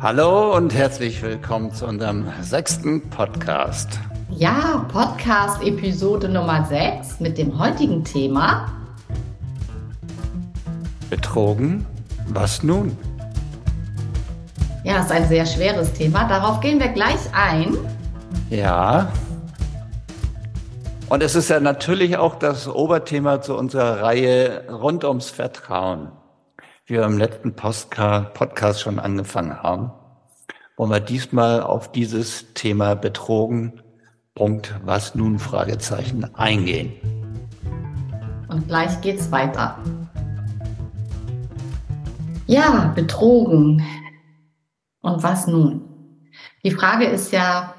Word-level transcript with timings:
Hallo 0.00 0.54
und 0.54 0.72
herzlich 0.74 1.20
willkommen 1.22 1.74
zu 1.74 1.84
unserem 1.84 2.28
sechsten 2.40 3.10
Podcast. 3.10 3.98
Ja, 4.30 4.86
Podcast 4.92 5.60
Episode 5.60 6.28
Nummer 6.28 6.64
6 6.64 7.18
mit 7.18 7.36
dem 7.36 7.58
heutigen 7.58 8.04
Thema 8.04 8.70
Betrogen, 11.10 11.84
was 12.28 12.62
nun? 12.62 12.96
Ja, 14.84 15.00
ist 15.00 15.10
ein 15.10 15.26
sehr 15.26 15.44
schweres 15.44 15.92
Thema. 15.92 16.28
Darauf 16.28 16.60
gehen 16.60 16.78
wir 16.78 16.90
gleich 16.90 17.18
ein. 17.32 17.76
Ja. 18.50 19.10
Und 21.08 21.24
es 21.24 21.34
ist 21.34 21.50
ja 21.50 21.58
natürlich 21.58 22.16
auch 22.16 22.36
das 22.36 22.68
Oberthema 22.68 23.40
zu 23.40 23.56
unserer 23.56 24.00
Reihe 24.00 24.62
rund 24.70 25.02
ums 25.02 25.28
Vertrauen 25.30 26.12
wir 26.88 27.04
im 27.04 27.18
letzten 27.18 27.54
Podcast 27.54 28.80
schon 28.80 28.98
angefangen 28.98 29.62
haben, 29.62 29.92
wollen 30.78 30.90
wir 30.90 31.00
diesmal 31.00 31.62
auf 31.62 31.92
dieses 31.92 32.54
Thema 32.54 32.94
Betrogen, 32.94 33.82
Punkt, 34.34 34.74
was 34.84 35.14
nun, 35.14 35.38
Fragezeichen, 35.38 36.34
eingehen. 36.34 36.92
Und 38.48 38.68
gleich 38.68 38.98
geht's 39.02 39.30
weiter. 39.30 39.78
Ja, 42.46 42.90
betrogen. 42.94 43.84
Und 45.02 45.22
was 45.22 45.46
nun? 45.46 45.82
Die 46.64 46.70
Frage 46.70 47.04
ist 47.04 47.32
ja, 47.32 47.74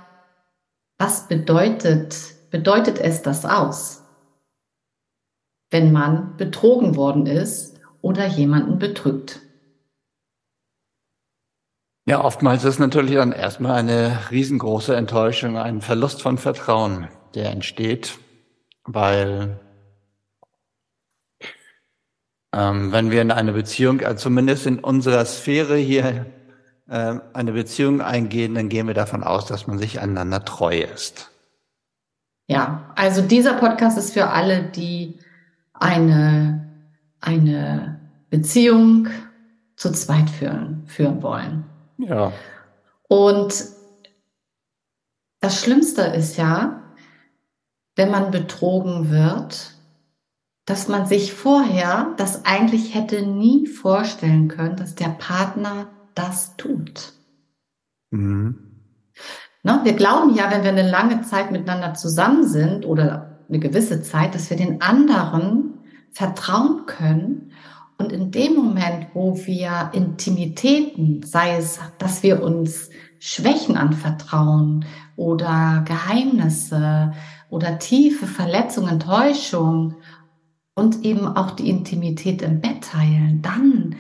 was 1.00 1.28
bedeutet, 1.28 2.16
bedeutet 2.52 3.00
es 3.00 3.24
das 3.24 3.44
aus, 3.44 4.04
wenn 5.72 5.92
man 5.92 6.38
betrogen 6.38 6.96
worden 6.96 7.26
ist 7.26 7.79
oder 8.02 8.26
jemanden 8.26 8.80
betrügt. 8.80 9.42
Ja, 12.06 12.24
oftmals 12.24 12.64
ist 12.64 12.80
natürlich 12.80 13.16
dann 13.16 13.32
erstmal 13.32 13.76
eine 13.76 14.18
riesengroße 14.32 14.96
Enttäuschung, 14.96 15.58
ein 15.58 15.82
Verlust 15.82 16.22
von 16.22 16.38
Vertrauen, 16.38 17.08
der 17.36 17.52
entsteht, 17.52 18.18
weil 18.86 19.60
ähm, 22.52 22.92
wenn 22.92 23.12
wir 23.12 23.22
in 23.22 23.32
eine 23.32 23.54
Beziehung, 23.54 24.02
also 24.02 24.24
zumindest 24.24 24.66
in 24.66 24.80
unserer 24.80 25.24
Sphäre 25.26 25.78
hier, 25.78 26.26
äh, 26.88 27.20
eine 27.34 27.52
Beziehung 27.52 28.02
eingehen, 28.02 28.56
dann 28.56 28.70
gehen 28.70 28.88
wir 28.88 28.96
davon 28.96 29.24
aus, 29.24 29.46
dass 29.46 29.68
man 29.68 29.78
sich 29.78 30.00
einander 30.00 30.44
treu 30.44 30.80
ist. 30.80 31.30
Ja, 32.48 32.92
also 32.96 33.22
dieser 33.22 33.54
Podcast 33.54 34.00
ist 34.00 34.14
für 34.14 34.30
alle, 34.30 34.64
die 34.64 35.20
eine 35.74 36.70
eine 37.22 37.99
Beziehung 38.30 39.08
zu 39.76 39.92
zweit 39.92 40.30
führen, 40.30 40.84
führen 40.88 41.24
wollen. 41.24 41.66
Ja. 41.98 42.32
Und 43.08 43.66
das 45.40 45.62
Schlimmste 45.62 46.02
ist 46.02 46.38
ja, 46.38 46.84
wenn 47.96 48.12
man 48.12 48.32
betrogen 48.32 49.10
wird, 49.10 49.74
dass 50.66 50.88
man 50.88 51.08
sich 51.08 51.34
vorher 51.34 52.14
das 52.18 52.46
eigentlich 52.46 52.94
hätte 52.94 53.26
nie 53.26 53.66
vorstellen 53.68 54.48
können, 54.50 54.76
dass 54.76 54.96
der 54.96 55.10
Partner 55.10 55.88
das 56.14 56.56
tut. 56.58 57.14
Mhm. 58.12 58.70
Ne, 59.64 59.82
wir 59.84 59.94
glauben 59.94 60.36
ja, 60.36 60.52
wenn 60.52 60.64
wir 60.64 60.70
eine 60.70 60.90
lange 60.90 61.22
Zeit 61.22 61.52
miteinander 61.52 61.94
zusammen 61.94 62.48
sind 62.48 62.86
oder 62.86 63.40
eine 63.50 63.60
gewisse 63.60 64.02
Zeit, 64.02 64.36
dass 64.36 64.50
wir 64.50 64.58
den 64.58 64.82
anderen 64.82 65.80
vertrauen 66.12 66.86
können. 66.86 67.49
Und 68.00 68.14
in 68.14 68.32
dem 68.32 68.56
Moment, 68.56 69.08
wo 69.14 69.36
wir 69.46 69.92
Intimitäten, 69.92 71.22
sei 71.22 71.58
es, 71.58 71.80
dass 71.98 72.24
wir 72.24 72.42
uns 72.42 72.90
Schwächen 73.20 73.76
anvertrauen 73.76 74.86
oder 75.18 75.84
Geheimnisse 75.86 77.12
oder 77.50 77.78
tiefe 77.78 78.26
Verletzungen, 78.26 79.02
Täuschung 79.02 79.96
und 80.76 81.04
eben 81.04 81.28
auch 81.28 81.52
die 81.52 81.70
Intimität 81.70 82.42
im 82.42 82.62
Bett 82.62 82.86
teilen, 82.86 83.42
dann, 83.42 83.98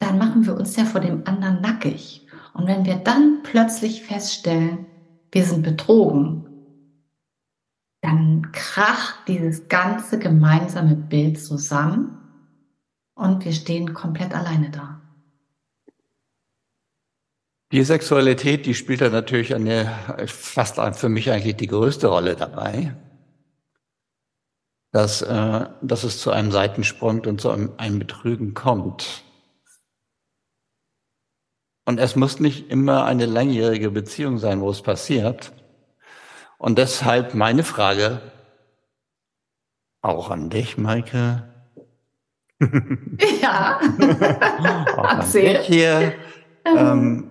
dann 0.00 0.18
machen 0.18 0.44
wir 0.44 0.56
uns 0.56 0.74
ja 0.74 0.84
vor 0.84 1.00
dem 1.00 1.22
anderen 1.24 1.60
nackig. 1.60 2.26
Und 2.52 2.66
wenn 2.66 2.84
wir 2.84 2.96
dann 2.96 3.44
plötzlich 3.44 4.02
feststellen, 4.02 4.86
wir 5.30 5.44
sind 5.44 5.62
betrogen, 5.62 6.46
dann 8.00 8.50
kracht 8.50 9.28
dieses 9.28 9.68
ganze 9.68 10.18
gemeinsame 10.18 10.96
Bild 10.96 11.40
zusammen 11.40 12.18
und 13.14 13.44
wir 13.44 13.52
stehen 13.52 13.94
komplett 13.94 14.34
alleine 14.34 14.70
da. 14.70 15.00
Die 17.72 17.82
Sexualität, 17.82 18.66
die 18.66 18.74
spielt 18.74 19.00
da 19.00 19.08
natürlich 19.08 19.54
eine, 19.54 20.26
fast 20.26 20.78
für 20.96 21.08
mich 21.08 21.30
eigentlich 21.30 21.56
die 21.56 21.66
größte 21.66 22.06
Rolle 22.06 22.36
dabei. 22.36 22.94
Dass, 24.92 25.22
äh, 25.22 25.66
dass 25.82 26.04
es 26.04 26.20
zu 26.20 26.30
einem 26.30 26.52
Seitensprung 26.52 27.22
und 27.22 27.40
zu 27.40 27.50
einem, 27.50 27.72
einem 27.78 27.98
Betrügen 27.98 28.54
kommt. 28.54 29.24
Und 31.84 31.98
es 31.98 32.14
muss 32.14 32.38
nicht 32.38 32.70
immer 32.70 33.04
eine 33.04 33.26
langjährige 33.26 33.90
Beziehung 33.90 34.38
sein, 34.38 34.60
wo 34.60 34.70
es 34.70 34.82
passiert, 34.82 35.52
und 36.58 36.78
deshalb 36.78 37.34
meine 37.34 37.62
Frage 37.62 38.22
auch 40.00 40.30
an 40.30 40.48
dich, 40.48 40.78
Maike. 40.78 41.53
Ja. 43.40 43.80
auch 44.96 45.24
hier. 45.24 46.14
Ähm, 46.64 47.30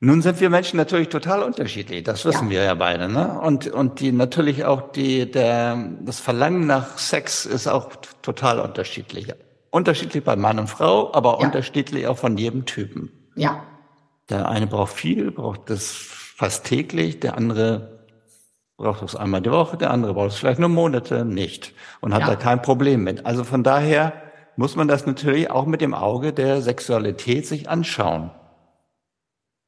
nun 0.00 0.22
sind 0.22 0.40
wir 0.40 0.50
Menschen 0.50 0.76
natürlich 0.76 1.08
total 1.08 1.42
unterschiedlich, 1.42 2.04
das 2.04 2.24
wissen 2.24 2.46
ja. 2.46 2.50
wir 2.50 2.62
ja 2.64 2.74
beide, 2.74 3.08
ne? 3.08 3.40
Und 3.40 3.66
und 3.66 3.98
die 3.98 4.12
natürlich 4.12 4.64
auch 4.64 4.92
die 4.92 5.28
der 5.30 5.76
das 6.02 6.20
Verlangen 6.20 6.66
nach 6.66 6.98
Sex 6.98 7.46
ist 7.46 7.66
auch 7.66 7.96
total 8.22 8.60
unterschiedlich. 8.60 9.32
Unterschiedlich 9.70 10.22
bei 10.22 10.36
Mann 10.36 10.58
und 10.58 10.68
Frau, 10.68 11.12
aber 11.14 11.38
ja. 11.40 11.46
unterschiedlich 11.46 12.06
auch 12.06 12.16
von 12.16 12.38
jedem 12.38 12.64
Typen. 12.64 13.10
Ja. 13.34 13.64
Der 14.30 14.48
eine 14.48 14.66
braucht 14.66 14.92
viel, 14.92 15.30
braucht 15.30 15.68
das 15.68 15.94
fast 15.94 16.64
täglich, 16.64 17.18
der 17.20 17.36
andere 17.36 17.97
braucht 18.78 19.02
es 19.02 19.16
einmal 19.16 19.42
die 19.42 19.50
Woche, 19.50 19.76
der 19.76 19.90
andere 19.90 20.14
braucht 20.14 20.30
es 20.30 20.36
vielleicht 20.36 20.60
nur 20.60 20.68
Monate 20.68 21.24
nicht 21.24 21.74
und 22.00 22.14
hat 22.14 22.22
ja. 22.22 22.28
da 22.28 22.36
kein 22.36 22.62
Problem 22.62 23.02
mit. 23.02 23.26
Also 23.26 23.44
von 23.44 23.62
daher 23.62 24.12
muss 24.56 24.76
man 24.76 24.88
das 24.88 25.04
natürlich 25.04 25.50
auch 25.50 25.66
mit 25.66 25.80
dem 25.80 25.94
Auge 25.94 26.32
der 26.32 26.62
Sexualität 26.62 27.46
sich 27.46 27.68
anschauen. 27.68 28.30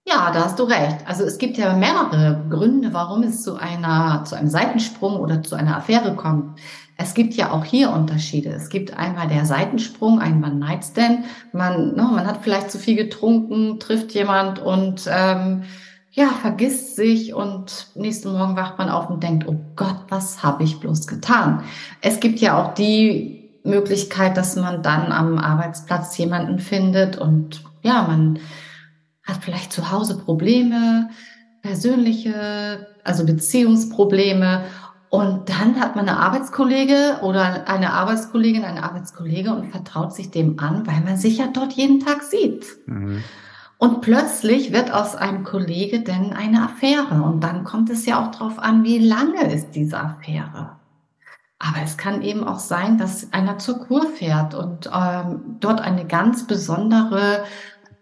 Ja, 0.07 0.31
da 0.33 0.45
hast 0.45 0.59
du 0.59 0.65
recht. 0.65 1.07
Also 1.07 1.25
es 1.25 1.39
gibt 1.39 1.59
ja 1.59 1.75
mehrere 1.77 2.45
Gründe, 2.49 2.93
warum 2.93 3.23
es 3.23 3.43
zu 3.43 3.57
einer, 3.57 4.25
zu 4.25 4.37
einem 4.37 4.49
Seitensprung 4.49 5.17
oder 5.17 5.43
zu 5.43 5.57
einer 5.57 5.77
Affäre 5.77 6.15
kommt. 6.15 6.59
Es 6.97 7.15
gibt 7.15 7.35
ja 7.35 7.51
auch 7.51 7.65
hier 7.65 7.91
Unterschiede. 7.91 8.51
Es 8.51 8.69
gibt 8.69 8.97
einmal 8.97 9.29
der 9.29 9.45
Seitensprung, 9.45 10.21
ein 10.21 10.43
One-Night-Stand. 10.43 11.25
Man, 11.53 11.95
ne, 11.95 12.03
man 12.03 12.27
hat 12.27 12.43
vielleicht 12.43 12.71
zu 12.71 12.79
viel 12.79 12.97
getrunken, 12.97 13.81
trifft 13.81 14.13
jemand 14.13 14.59
und 14.59 15.09
ähm, 15.11 15.65
ja, 16.13 16.29
vergisst 16.29 16.97
sich 16.97 17.35
und 17.35 17.89
nächsten 17.95 18.33
Morgen 18.33 18.57
wacht 18.57 18.79
man 18.79 18.89
auf 18.89 19.09
und 19.11 19.23
denkt, 19.23 19.47
oh 19.47 19.61
Gott, 19.77 20.07
was 20.09 20.43
habe 20.43 20.65
ich 20.65 20.81
bloß 20.81 21.07
getan? 21.07 21.63
Es 22.01 22.19
gibt 22.21 22.41
ja 22.41 22.61
auch 22.61 22.75
die 22.75 23.51
Möglichkeit, 23.63 24.37
dass 24.37 24.57
man 24.57 24.83
dann 24.83 25.13
am 25.13 25.39
Arbeitsplatz 25.39 26.17
jemanden 26.19 26.59
findet 26.59 27.17
und 27.17 27.63
ja, 27.83 28.03
man 28.03 28.41
hat 29.23 29.45
vielleicht 29.45 29.73
zu 29.73 29.93
Hause 29.93 30.19
Probleme, 30.19 31.11
persönliche, 31.63 32.89
also 33.05 33.25
Beziehungsprobleme 33.25 34.65
und 35.11 35.49
dann 35.49 35.79
hat 35.79 35.95
man 35.95 36.09
eine 36.09 36.19
Arbeitskollege 36.19 37.19
oder 37.23 37.69
eine 37.69 37.93
Arbeitskollegin, 37.93 38.65
eine 38.65 38.83
Arbeitskollege 38.83 39.53
und 39.53 39.71
vertraut 39.71 40.15
sich 40.15 40.31
dem 40.31 40.59
an, 40.59 40.87
weil 40.87 41.01
man 41.03 41.17
sich 41.17 41.39
ja 41.39 41.49
dort 41.53 41.73
jeden 41.73 42.01
Tag 42.01 42.23
sieht. 42.23 42.65
Mhm. 42.87 43.23
Und 43.81 44.03
plötzlich 44.03 44.75
wird 44.75 44.93
aus 44.93 45.17
einem 45.17 45.43
Kollege 45.43 46.01
denn 46.01 46.35
eine 46.35 46.65
Affäre. 46.65 47.23
Und 47.23 47.41
dann 47.41 47.65
kommt 47.65 47.89
es 47.89 48.05
ja 48.05 48.23
auch 48.23 48.31
darauf 48.31 48.59
an, 48.59 48.85
wie 48.85 48.99
lange 48.99 49.51
ist 49.51 49.71
diese 49.71 49.99
Affäre. 49.99 50.77
Aber 51.59 51.79
es 51.83 51.97
kann 51.97 52.21
eben 52.21 52.45
auch 52.47 52.59
sein, 52.59 52.99
dass 52.99 53.33
einer 53.33 53.57
zur 53.57 53.79
Kur 53.79 54.07
fährt 54.07 54.55
und 54.55 54.91
ähm, 54.95 55.57
dort 55.61 55.81
eine 55.81 56.05
ganz 56.05 56.47
besondere 56.47 57.45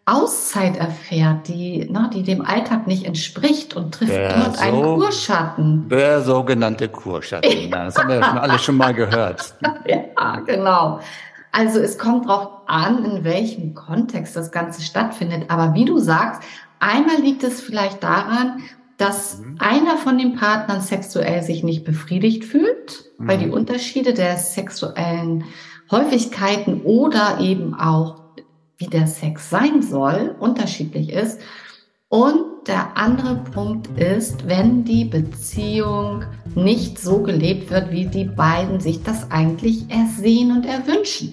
Auszeit 0.05 0.77
erfährt, 0.77 1.47
die, 1.47 1.89
ne, 1.89 2.11
die 2.13 2.25
dem 2.25 2.45
Alltag 2.45 2.89
nicht 2.89 3.05
entspricht 3.05 3.77
und 3.77 3.95
trifft 3.95 4.11
der 4.11 4.37
dort 4.37 4.57
so, 4.57 4.63
einen 4.63 4.83
Kurschatten. 4.83 5.89
Der 5.91 6.23
sogenannte 6.23 6.89
Kurschatten. 6.89 7.71
Das 7.71 7.97
haben 7.97 8.09
wir 8.09 8.17
ja 8.17 8.25
schon 8.25 8.39
alle 8.39 8.59
schon 8.59 8.77
mal 8.77 8.95
gehört. 8.95 9.55
ja, 9.87 10.41
genau. 10.41 10.99
Also 11.59 11.81
es 11.81 11.99
kommt 11.99 12.27
darauf 12.27 12.51
an, 12.67 13.05
in 13.05 13.25
welchem 13.25 13.75
Kontext 13.75 14.37
das 14.37 14.53
Ganze 14.53 14.81
stattfindet. 14.81 15.47
Aber 15.49 15.75
wie 15.75 15.85
du 15.85 15.99
sagst, 15.99 16.41
einmal 16.79 17.21
liegt 17.21 17.43
es 17.43 17.61
vielleicht 17.61 18.01
daran, 18.05 18.63
dass 18.97 19.41
mhm. 19.41 19.57
einer 19.59 19.97
von 19.97 20.19
den 20.19 20.37
Partnern 20.37 20.81
sexuell 20.83 21.43
sich 21.43 21.65
nicht 21.65 21.83
befriedigt 21.83 22.45
fühlt, 22.45 23.07
mhm. 23.19 23.27
weil 23.27 23.39
die 23.39 23.47
mhm. 23.47 23.55
Unterschiede 23.55 24.15
der 24.15 24.37
sexuellen 24.37 25.47
Häufigkeiten 25.91 26.83
oder 26.83 27.41
eben 27.41 27.75
auch 27.75 28.21
wie 28.77 28.87
der 28.87 29.09
Sex 29.09 29.51
sein 29.51 29.83
soll, 29.83 30.37
unterschiedlich 30.39 31.11
ist. 31.11 31.41
Und 32.09 32.69
der 32.69 32.97
andere 32.97 33.35
Punkt 33.35 33.99
ist, 33.99 34.47
wenn 34.47 34.85
die 34.85 35.07
Beziehung 35.07 36.23
nicht 36.55 37.01
so 37.01 37.21
gelebt 37.21 37.73
wird, 37.73 37.91
wie 37.91 38.07
die 38.07 38.27
beiden 38.27 38.79
sich 38.79 39.03
das 39.03 39.33
eigentlich 39.33 39.91
ersehen 39.91 40.53
und 40.53 40.65
erwünschen. 40.65 41.33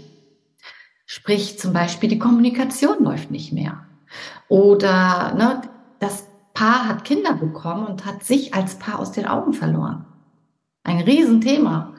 Sprich 1.15 1.57
zum 1.57 1.71
Beispiel, 1.71 2.09
die 2.09 2.19
Kommunikation 2.19 3.01
läuft 3.01 3.31
nicht 3.31 3.53
mehr. 3.53 3.85
Oder 4.49 5.33
ne, 5.33 5.61
das 5.99 6.27
Paar 6.53 6.89
hat 6.89 7.05
Kinder 7.05 7.31
bekommen 7.31 7.87
und 7.87 8.03
hat 8.03 8.25
sich 8.25 8.53
als 8.53 8.79
Paar 8.79 8.99
aus 8.99 9.13
den 9.13 9.25
Augen 9.25 9.53
verloren. 9.53 10.03
Ein 10.83 10.99
Riesenthema. 10.99 11.93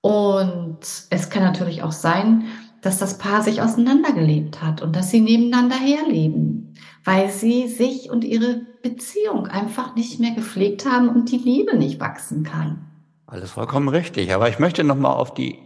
Und 0.00 0.78
es 1.10 1.28
kann 1.28 1.42
natürlich 1.42 1.82
auch 1.82 1.90
sein, 1.90 2.44
dass 2.82 2.98
das 2.98 3.18
Paar 3.18 3.42
sich 3.42 3.62
auseinandergelebt 3.62 4.62
hat 4.62 4.80
und 4.80 4.94
dass 4.94 5.10
sie 5.10 5.20
nebeneinander 5.20 5.74
herleben, 5.74 6.74
weil 7.02 7.30
sie 7.30 7.66
sich 7.66 8.10
und 8.10 8.22
ihre 8.22 8.60
Beziehung 8.80 9.48
einfach 9.48 9.96
nicht 9.96 10.20
mehr 10.20 10.36
gepflegt 10.36 10.88
haben 10.88 11.08
und 11.08 11.32
die 11.32 11.38
Liebe 11.38 11.76
nicht 11.76 11.98
wachsen 11.98 12.44
kann. 12.44 12.86
Alles 13.26 13.50
vollkommen 13.50 13.88
richtig. 13.88 14.32
Aber 14.32 14.48
ich 14.48 14.60
möchte 14.60 14.84
nochmal 14.84 15.16
auf 15.16 15.34
die 15.34 15.58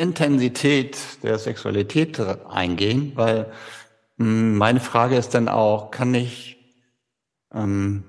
Intensität 0.00 1.22
der 1.22 1.38
Sexualität 1.38 2.18
eingehen, 2.48 3.12
weil 3.14 3.52
hm, 4.16 4.56
meine 4.56 4.80
Frage 4.80 5.16
ist 5.16 5.34
dann 5.34 5.48
auch, 5.48 5.90
kann 5.90 6.14
ich, 6.14 6.58
ähm, 7.54 8.04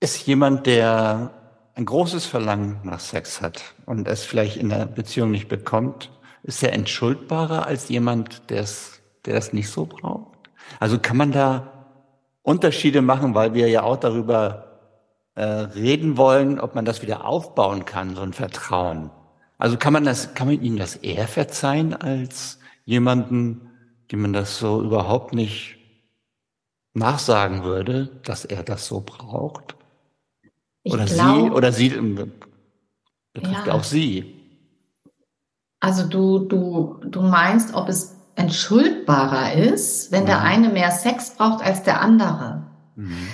ist 0.00 0.26
jemand, 0.26 0.66
der 0.66 1.32
ein 1.74 1.84
großes 1.86 2.26
Verlangen 2.26 2.80
nach 2.84 3.00
Sex 3.00 3.40
hat 3.40 3.74
und 3.86 4.06
es 4.08 4.24
vielleicht 4.24 4.56
in 4.56 4.68
der 4.68 4.86
Beziehung 4.86 5.30
nicht 5.30 5.48
bekommt, 5.48 6.10
ist 6.42 6.62
er 6.62 6.72
entschuldbarer 6.72 7.66
als 7.66 7.88
jemand, 7.88 8.50
der 8.50 8.62
es, 8.62 9.00
der 9.24 9.36
es 9.36 9.52
nicht 9.52 9.70
so 9.70 9.86
braucht? 9.86 10.50
Also 10.78 10.98
kann 10.98 11.16
man 11.16 11.32
da 11.32 11.86
Unterschiede 12.42 13.02
machen, 13.02 13.34
weil 13.34 13.54
wir 13.54 13.68
ja 13.68 13.82
auch 13.82 13.96
darüber 13.96 14.70
äh, 15.34 15.44
reden 15.44 16.16
wollen, 16.16 16.60
ob 16.60 16.74
man 16.74 16.84
das 16.84 17.02
wieder 17.02 17.24
aufbauen 17.24 17.84
kann, 17.84 18.14
so 18.14 18.22
ein 18.22 18.32
Vertrauen. 18.32 19.10
Also 19.60 19.76
kann 19.76 19.92
man 19.92 20.04
das, 20.04 20.34
kann 20.34 20.48
man 20.48 20.62
ihm 20.62 20.78
das 20.78 20.96
eher 20.96 21.28
verzeihen 21.28 21.94
als 21.94 22.58
jemanden, 22.86 23.70
dem 24.10 24.22
man 24.22 24.32
das 24.32 24.58
so 24.58 24.82
überhaupt 24.82 25.34
nicht 25.34 25.76
nachsagen 26.94 27.62
würde, 27.62 28.06
dass 28.24 28.46
er 28.46 28.62
das 28.62 28.86
so 28.86 29.02
braucht? 29.02 29.76
Ich 30.82 30.94
oder 30.94 31.04
glaub, 31.04 31.36
sie, 31.36 31.50
oder 31.50 31.72
sie, 31.72 31.88
ähm, 31.88 32.32
betrifft 33.34 33.66
ja. 33.66 33.74
auch 33.74 33.84
sie. 33.84 34.34
Also 35.78 36.06
du, 36.06 36.38
du, 36.38 36.98
du 37.04 37.20
meinst, 37.20 37.74
ob 37.74 37.90
es 37.90 38.16
entschuldbarer 38.36 39.52
ist, 39.52 40.10
wenn 40.10 40.22
ja. 40.22 40.26
der 40.26 40.40
eine 40.40 40.70
mehr 40.70 40.90
Sex 40.90 41.36
braucht 41.36 41.62
als 41.62 41.82
der 41.82 42.00
andere. 42.00 42.66
Mhm. 42.96 43.28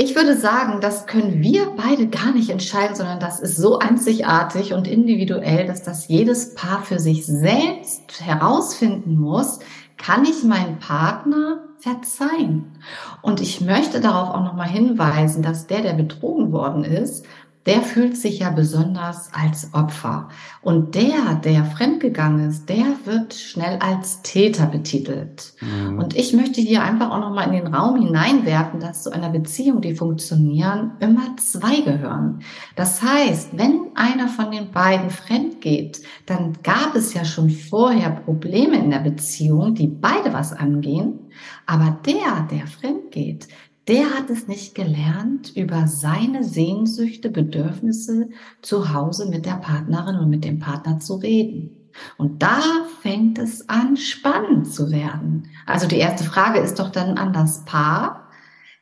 Ich 0.00 0.14
würde 0.14 0.36
sagen, 0.36 0.80
das 0.80 1.06
können 1.08 1.42
wir 1.42 1.72
beide 1.76 2.06
gar 2.06 2.30
nicht 2.30 2.50
entscheiden, 2.50 2.94
sondern 2.94 3.18
das 3.18 3.40
ist 3.40 3.56
so 3.56 3.80
einzigartig 3.80 4.72
und 4.72 4.86
individuell, 4.86 5.66
dass 5.66 5.82
das 5.82 6.06
jedes 6.06 6.54
Paar 6.54 6.84
für 6.84 7.00
sich 7.00 7.26
selbst 7.26 8.20
herausfinden 8.20 9.18
muss, 9.18 9.58
kann 9.96 10.24
ich 10.24 10.44
meinen 10.44 10.78
Partner 10.78 11.64
verzeihen? 11.78 12.78
Und 13.22 13.40
ich 13.40 13.60
möchte 13.60 14.00
darauf 14.00 14.30
auch 14.36 14.44
nochmal 14.44 14.68
hinweisen, 14.68 15.42
dass 15.42 15.66
der, 15.66 15.82
der 15.82 15.94
betrogen 15.94 16.52
worden 16.52 16.84
ist, 16.84 17.26
der 17.68 17.82
fühlt 17.82 18.16
sich 18.16 18.38
ja 18.38 18.48
besonders 18.48 19.30
als 19.34 19.74
Opfer. 19.74 20.30
Und 20.62 20.94
der, 20.94 21.34
der 21.44 21.66
fremdgegangen 21.66 22.48
ist, 22.48 22.66
der 22.70 22.86
wird 23.04 23.34
schnell 23.34 23.78
als 23.80 24.22
Täter 24.22 24.64
betitelt. 24.64 25.52
Mhm. 25.60 25.98
Und 25.98 26.16
ich 26.16 26.32
möchte 26.32 26.62
hier 26.62 26.82
einfach 26.82 27.10
auch 27.10 27.20
nochmal 27.20 27.48
in 27.48 27.62
den 27.62 27.74
Raum 27.74 28.00
hineinwerfen, 28.02 28.80
dass 28.80 29.02
zu 29.02 29.12
einer 29.12 29.28
Beziehung, 29.28 29.82
die 29.82 29.94
funktionieren, 29.94 30.92
immer 31.00 31.36
zwei 31.36 31.82
gehören. 31.82 32.40
Das 32.74 33.02
heißt, 33.02 33.50
wenn 33.58 33.88
einer 33.94 34.28
von 34.28 34.50
den 34.50 34.70
beiden 34.70 35.10
fremd 35.10 35.60
geht, 35.60 36.00
dann 36.24 36.54
gab 36.62 36.94
es 36.94 37.12
ja 37.12 37.26
schon 37.26 37.50
vorher 37.50 38.08
Probleme 38.08 38.78
in 38.78 38.88
der 38.88 39.00
Beziehung, 39.00 39.74
die 39.74 39.88
beide 39.88 40.32
was 40.32 40.54
angehen. 40.54 41.18
Aber 41.66 41.98
der, 42.06 42.48
der 42.50 42.66
fremd 42.66 43.10
geht, 43.10 43.46
der 43.88 44.10
hat 44.14 44.28
es 44.28 44.46
nicht 44.46 44.74
gelernt, 44.74 45.56
über 45.56 45.86
seine 45.86 46.44
Sehnsüchte, 46.44 47.30
Bedürfnisse 47.30 48.28
zu 48.60 48.92
Hause 48.92 49.28
mit 49.30 49.46
der 49.46 49.56
Partnerin 49.56 50.16
und 50.16 50.28
mit 50.28 50.44
dem 50.44 50.58
Partner 50.58 51.00
zu 51.00 51.16
reden. 51.16 51.70
Und 52.18 52.42
da 52.42 52.60
fängt 53.00 53.38
es 53.38 53.68
an, 53.68 53.96
spannend 53.96 54.70
zu 54.70 54.92
werden. 54.92 55.48
Also 55.66 55.88
die 55.88 55.96
erste 55.96 56.24
Frage 56.24 56.60
ist 56.60 56.78
doch 56.78 56.90
dann 56.90 57.16
an 57.16 57.32
das 57.32 57.64
Paar. 57.64 58.28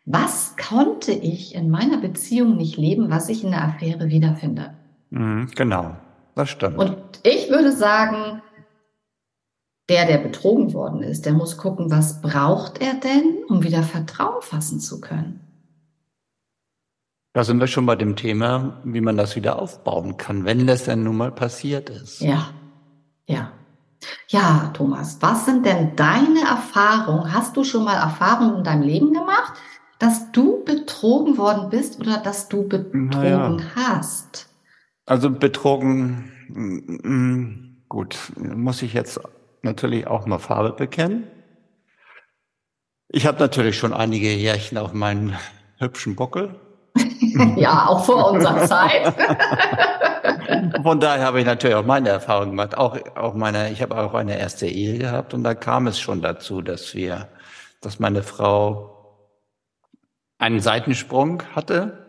Was 0.05 0.57
konnte 0.57 1.13
ich 1.13 1.55
in 1.55 1.71
meiner 1.71 1.99
Beziehung 1.99 2.57
nicht 2.57 2.77
leben, 2.77 3.09
was 3.09 3.29
ich 3.29 3.45
in 3.45 3.53
der 3.53 3.65
Affäre 3.65 4.09
wiederfinde? 4.09 4.75
Mhm, 5.11 5.49
genau, 5.55 5.97
das 6.35 6.51
stimmt. 6.51 6.79
Und 6.79 6.97
ich 7.23 7.49
würde 7.49 7.73
sagen, 7.73 8.36
der, 9.89 10.07
der 10.07 10.19
betrogen 10.19 10.73
worden 10.75 11.03
ist, 11.03 11.27
der 11.27 11.33
muss 11.33 11.57
gucken, 11.57 11.91
was 11.91 12.21
braucht 12.21 12.81
er 12.81 12.95
denn, 12.95 13.45
um 13.49 13.63
wieder 13.63 13.83
Vertrauen 13.83 14.43
fassen 14.43 14.81
zu 14.81 15.01
können. 15.01 15.41
Da 17.33 17.45
sind 17.45 17.61
wir 17.61 17.67
schon 17.67 17.87
bei 17.87 17.97
dem 17.97 18.17
Thema, 18.17 18.81
wie 18.85 19.03
man 19.03 19.17
das 19.17 19.37
wieder 19.37 19.61
aufbauen 19.61 20.17
kann, 20.17 20.45
wenn 20.45 20.67
das 20.67 20.85
denn 20.85 21.03
nun 21.03 21.19
mal 21.19 21.31
passiert 21.31 21.91
ist. 21.91 22.21
Ja, 22.21 22.51
ja. 23.27 23.53
Ja, 24.29 24.71
Thomas, 24.75 25.19
was 25.21 25.45
sind 25.45 25.67
denn 25.67 25.97
deine 25.97 26.41
Erfahrungen? 26.41 27.33
Hast 27.33 27.57
du 27.57 27.65
schon 27.65 27.85
mal 27.85 27.97
Erfahrungen 27.97 28.59
in 28.59 28.65
deinem 28.65 28.83
Leben 28.83 29.13
gemacht, 29.13 29.55
dass 29.99 30.33
du 30.33 30.65
betrogen 30.65 31.39
worden 31.39 31.71
bist 31.71 32.01
oder 32.01 32.19
dass 32.19 32.49
du 32.49 32.69
betrogen 32.69 33.07
naja. 33.09 33.59
hast? 33.75 34.49
Also 35.07 35.31
betrogen, 35.31 36.31
mm, 36.49 37.09
mm, 37.09 37.77
gut, 37.89 38.17
muss 38.37 38.83
ich 38.83 38.93
jetzt 38.93 39.21
natürlich 39.63 40.07
auch 40.07 40.27
mal 40.27 40.39
Farbe 40.39 40.73
bekennen. 40.73 41.27
Ich 43.09 43.27
habe 43.27 43.39
natürlich 43.39 43.79
schon 43.79 43.93
einige 43.93 44.33
Jährchen 44.33 44.79
auf 44.79 44.93
meinen 44.93 45.37
hübschen 45.79 46.17
Buckel. 46.17 46.55
ja, 47.57 47.87
auch 47.87 48.05
vor 48.05 48.33
unserer 48.33 48.67
Zeit. 48.67 49.15
Von 50.83 51.01
daher 51.01 51.25
habe 51.25 51.41
ich 51.41 51.47
natürlich 51.47 51.77
auch 51.77 51.85
meine 51.85 52.09
Erfahrungen 52.09 52.51
gemacht. 52.51 52.77
Auch, 52.77 52.99
auch 53.17 53.35
meine, 53.35 53.71
ich 53.71 53.83
habe 53.83 53.97
auch 53.97 54.15
eine 54.15 54.39
erste 54.39 54.67
Ehe 54.67 54.99
gehabt 54.99 55.35
und 55.35 55.45
da 55.45 55.55
kam 55.55 55.87
es 55.87 55.99
schon 55.99 56.23
dazu, 56.23 56.63
dass 56.63 56.95
wir, 56.95 57.29
dass 57.81 57.99
meine 57.99 58.23
Frau 58.23 58.97
einen 60.39 60.61
Seitensprung 60.61 61.43
hatte. 61.55 62.07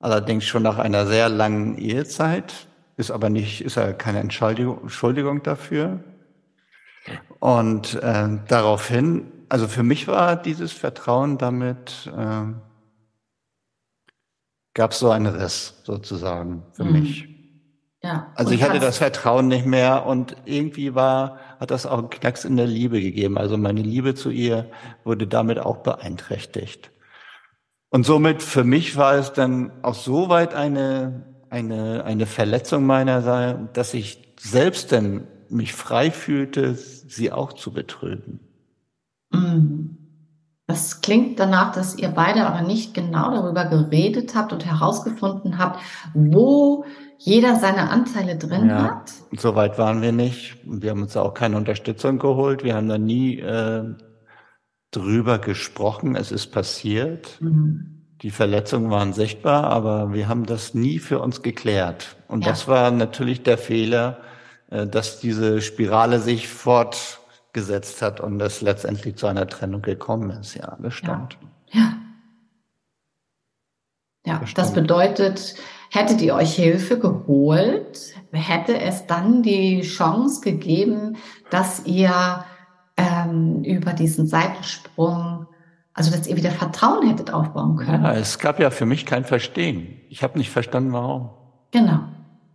Allerdings 0.00 0.44
schon 0.44 0.62
nach 0.62 0.78
einer 0.78 1.06
sehr 1.06 1.28
langen 1.28 1.78
Ehezeit. 1.78 2.52
Ist 2.96 3.10
aber 3.10 3.30
nicht, 3.30 3.60
ist 3.62 3.76
ja 3.76 3.92
keine 3.92 4.20
Entschuldigung, 4.20 4.82
Entschuldigung 4.82 5.42
dafür. 5.42 6.00
Und 7.38 7.94
äh, 7.94 8.28
daraufhin, 8.48 9.30
also 9.48 9.68
für 9.68 9.82
mich 9.82 10.08
war 10.08 10.36
dieses 10.36 10.72
Vertrauen 10.72 11.38
damit, 11.38 12.10
äh, 12.16 12.54
gab 14.74 14.90
es 14.90 14.98
so 14.98 15.10
einen 15.10 15.26
Riss 15.26 15.80
sozusagen 15.84 16.64
für 16.72 16.84
mhm. 16.84 16.92
mich. 16.92 17.28
Ja. 18.02 18.32
Also 18.34 18.52
ich 18.52 18.62
hatte 18.62 18.80
das 18.80 18.98
Vertrauen 18.98 19.48
nicht 19.48 19.64
mehr 19.64 20.04
und 20.04 20.36
irgendwie 20.44 20.94
war, 20.94 21.38
hat 21.58 21.70
das 21.70 21.86
auch 21.86 21.98
einen 21.98 22.10
Knacks 22.10 22.44
in 22.44 22.56
der 22.56 22.66
Liebe 22.66 23.00
gegeben. 23.00 23.38
Also 23.38 23.56
meine 23.56 23.80
Liebe 23.80 24.14
zu 24.14 24.28
ihr 24.30 24.70
wurde 25.04 25.26
damit 25.26 25.58
auch 25.58 25.78
beeinträchtigt. 25.78 26.90
Und 27.88 28.04
somit 28.04 28.42
für 28.42 28.64
mich 28.64 28.96
war 28.96 29.14
es 29.14 29.32
dann 29.32 29.72
auch 29.82 29.94
so 29.94 30.28
weit 30.28 30.52
eine, 30.52 31.24
eine, 31.48 32.04
eine 32.04 32.26
Verletzung 32.26 32.84
meinerseits, 32.84 33.72
dass 33.72 33.94
ich 33.94 34.34
selbst 34.38 34.92
dann 34.92 35.26
mich 35.50 35.72
frei 35.72 36.10
fühlte, 36.10 36.74
sie 36.74 37.32
auch 37.32 37.52
zu 37.52 37.72
betrügen. 37.72 38.40
Mm. 39.30 39.96
Das 40.66 41.02
klingt 41.02 41.38
danach, 41.38 41.72
dass 41.72 41.98
ihr 41.98 42.08
beide 42.08 42.46
aber 42.46 42.66
nicht 42.66 42.94
genau 42.94 43.30
darüber 43.30 43.66
geredet 43.66 44.34
habt 44.34 44.52
und 44.52 44.64
herausgefunden 44.64 45.58
habt, 45.58 45.78
wo 46.14 46.86
jeder 47.18 47.56
seine 47.56 47.90
Anteile 47.90 48.36
drin 48.36 48.70
ja, 48.70 48.82
hat. 48.82 49.12
So 49.36 49.54
weit 49.54 49.78
waren 49.78 50.00
wir 50.00 50.12
nicht. 50.12 50.56
Wir 50.64 50.90
haben 50.90 51.02
uns 51.02 51.16
auch 51.18 51.34
keine 51.34 51.58
Unterstützung 51.58 52.18
geholt. 52.18 52.64
Wir 52.64 52.76
haben 52.76 52.88
da 52.88 52.96
nie 52.96 53.40
äh, 53.40 53.84
drüber 54.90 55.38
gesprochen. 55.38 56.16
Es 56.16 56.32
ist 56.32 56.46
passiert. 56.46 57.40
Mhm. 57.40 57.94
Die 58.22 58.30
Verletzungen 58.30 58.90
waren 58.90 59.12
sichtbar, 59.12 59.64
aber 59.64 60.14
wir 60.14 60.28
haben 60.28 60.46
das 60.46 60.72
nie 60.72 60.98
für 60.98 61.20
uns 61.20 61.42
geklärt. 61.42 62.16
Und 62.26 62.44
ja. 62.44 62.50
das 62.50 62.68
war 62.68 62.90
natürlich 62.90 63.42
der 63.42 63.58
Fehler, 63.58 64.18
dass 64.86 65.20
diese 65.20 65.60
Spirale 65.60 66.18
sich 66.20 66.48
fortgesetzt 66.48 68.02
hat 68.02 68.20
und 68.20 68.40
es 68.40 68.60
letztendlich 68.60 69.16
zu 69.16 69.26
einer 69.26 69.46
Trennung 69.46 69.82
gekommen 69.82 70.30
ist. 70.30 70.54
Ja, 70.54 70.76
das 70.80 70.94
stimmt. 70.94 71.38
Ja. 71.70 71.94
Ja, 74.26 74.40
ja 74.40 74.40
das 74.54 74.72
bedeutet, 74.72 75.54
hättet 75.90 76.20
ihr 76.22 76.34
euch 76.34 76.54
Hilfe 76.54 76.98
geholt, 76.98 78.14
hätte 78.32 78.80
es 78.80 79.06
dann 79.06 79.42
die 79.42 79.82
Chance 79.82 80.40
gegeben, 80.40 81.16
dass 81.50 81.84
ihr 81.86 82.44
ähm, 82.96 83.62
über 83.62 83.92
diesen 83.92 84.26
Seitensprung, 84.26 85.46
also 85.92 86.10
dass 86.10 86.26
ihr 86.26 86.36
wieder 86.36 86.50
Vertrauen 86.50 87.08
hättet 87.08 87.32
aufbauen 87.32 87.76
können. 87.76 88.04
Ja, 88.04 88.14
es 88.14 88.38
gab 88.38 88.58
ja 88.58 88.70
für 88.70 88.86
mich 88.86 89.06
kein 89.06 89.24
Verstehen. 89.24 90.00
Ich 90.08 90.22
habe 90.22 90.38
nicht 90.38 90.50
verstanden, 90.50 90.92
warum. 90.92 91.30
Genau. 91.70 92.00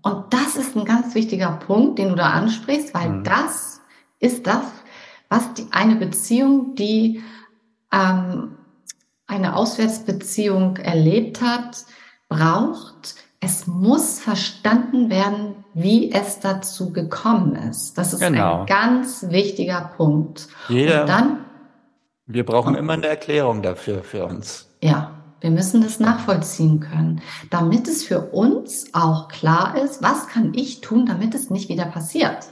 Und 0.02 0.26
das 0.34 0.56
ist 0.56 0.76
ein 0.76 0.86
ganz 0.86 1.14
wichtiger 1.16 1.52
Punkt, 1.52 2.00
den 2.00 2.10
du 2.10 2.16
da 2.16 2.30
ansprichst, 2.32 2.94
weil 2.94 3.10
mhm. 3.10 3.24
das 3.24 3.82
ist 4.20 4.48
das, 4.48 4.64
was 5.30 5.54
die, 5.54 5.68
eine 5.72 5.96
Beziehung, 5.96 6.76
die 6.76 7.22
ähm, 7.92 8.58
eine 9.28 9.56
Auswärtsbeziehung 9.56 10.78
erlebt 10.78 11.42
hat, 11.42 11.86
braucht. 12.30 13.16
Es 13.42 13.68
muss 13.68 14.20
verstanden 14.20 15.10
werden, 15.10 15.64
wie 15.74 16.12
es 16.12 16.40
dazu 16.40 16.92
gekommen 16.92 17.56
ist. 17.56 17.98
Das 17.98 18.14
ist 18.14 18.20
genau. 18.20 18.62
ein 18.62 18.66
ganz 18.66 19.28
wichtiger 19.30 19.92
Punkt. 19.96 20.48
Jeder, 20.68 21.02
Und 21.02 21.10
dann, 21.10 21.46
wir 22.26 22.46
brauchen 22.46 22.76
immer 22.76 22.94
eine 22.94 23.08
Erklärung 23.08 23.62
dafür 23.62 24.04
für 24.04 24.26
uns. 24.26 24.70
Ja, 24.82 25.19
wir 25.42 25.52
müssen 25.52 25.82
das 25.82 26.00
nachvollziehen 26.00 26.80
können, 26.80 27.22
damit 27.50 27.88
es 27.88 28.04
für 28.04 28.22
uns 28.32 28.94
auch 28.94 29.28
klar 29.28 29.78
ist, 29.78 30.04
was 30.04 30.28
kann 30.28 30.54
ich 30.54 30.82
tun, 30.82 31.06
damit 31.06 31.36
es 31.36 31.50
nicht 31.50 31.70
wieder 31.70 31.86
passiert. 31.86 32.48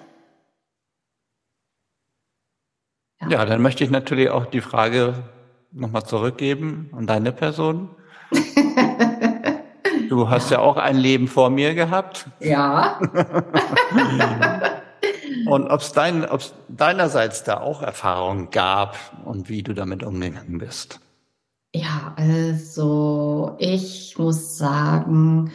Ja, 3.22 3.30
ja 3.30 3.46
dann 3.46 3.62
möchte 3.62 3.84
ich 3.84 3.90
natürlich 3.90 4.30
auch 4.30 4.46
die 4.46 4.62
Frage 4.62 5.24
nochmal 5.72 6.06
zurückgeben 6.06 6.90
an 6.94 7.08
deine 7.08 7.32
Person. 7.32 7.90
Du 10.10 10.30
hast 10.30 10.52
ja. 10.52 10.58
ja 10.58 10.64
auch 10.64 10.78
ein 10.78 10.96
Leben 10.96 11.28
vor 11.28 11.50
mir 11.50 11.76
gehabt. 11.76 12.28
Ja. 12.40 13.00
und 15.46 15.68
ob 15.68 15.82
es 15.82 15.92
dein, 15.92 16.24
ob's 16.30 16.54
deinerseits 16.70 17.44
da 17.44 17.60
auch 17.60 17.82
Erfahrungen 17.82 18.50
gab 18.50 18.98
und 19.26 19.50
wie 19.50 19.64
du 19.64 19.74
damit 19.74 20.04
umgegangen 20.04 20.60
bist. 20.60 21.02
Ja, 21.74 22.14
also 22.16 23.56
ich 23.60 24.18
muss 24.18 24.58
sagen, 24.58 25.52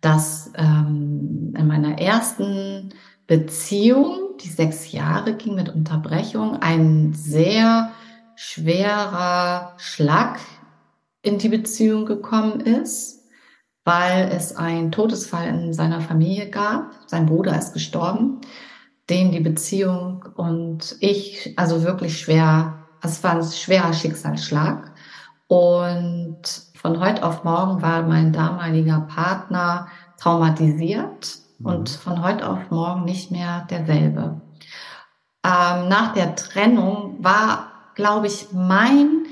dass 0.00 0.52
ähm, 0.56 1.54
in 1.56 1.66
meiner 1.66 1.98
ersten 1.98 2.90
Beziehung, 3.26 4.36
die 4.40 4.48
sechs 4.48 4.92
Jahre 4.92 5.34
ging 5.34 5.54
mit 5.54 5.70
Unterbrechung, 5.70 6.56
ein 6.56 7.14
sehr 7.14 7.92
schwerer 8.36 9.72
Schlag 9.78 10.38
in 11.22 11.38
die 11.38 11.48
Beziehung 11.48 12.04
gekommen 12.04 12.60
ist, 12.60 13.24
weil 13.84 14.28
es 14.30 14.56
einen 14.56 14.92
Todesfall 14.92 15.48
in 15.48 15.72
seiner 15.72 16.00
Familie 16.02 16.50
gab. 16.50 16.92
Sein 17.06 17.26
Bruder 17.26 17.58
ist 17.58 17.72
gestorben, 17.72 18.40
den 19.08 19.32
die 19.32 19.40
Beziehung 19.40 20.24
und 20.36 20.96
ich, 21.00 21.54
also 21.56 21.82
wirklich 21.82 22.18
schwer, 22.18 22.86
es 23.02 23.22
war 23.22 23.36
ein 23.36 23.42
schwerer 23.42 23.92
Schicksalsschlag. 23.92 24.93
Und 25.48 26.42
von 26.74 27.00
heute 27.00 27.24
auf 27.24 27.44
morgen 27.44 27.82
war 27.82 28.02
mein 28.02 28.32
damaliger 28.32 29.00
Partner 29.00 29.88
traumatisiert 30.18 31.38
mhm. 31.58 31.66
und 31.66 31.90
von 31.90 32.22
heute 32.22 32.48
auf 32.48 32.70
morgen 32.70 33.04
nicht 33.04 33.30
mehr 33.30 33.66
derselbe. 33.70 34.40
Ähm, 35.44 35.88
nach 35.88 36.14
der 36.14 36.34
Trennung 36.34 37.22
war, 37.22 37.70
glaube 37.94 38.26
ich, 38.26 38.48
mein 38.52 39.26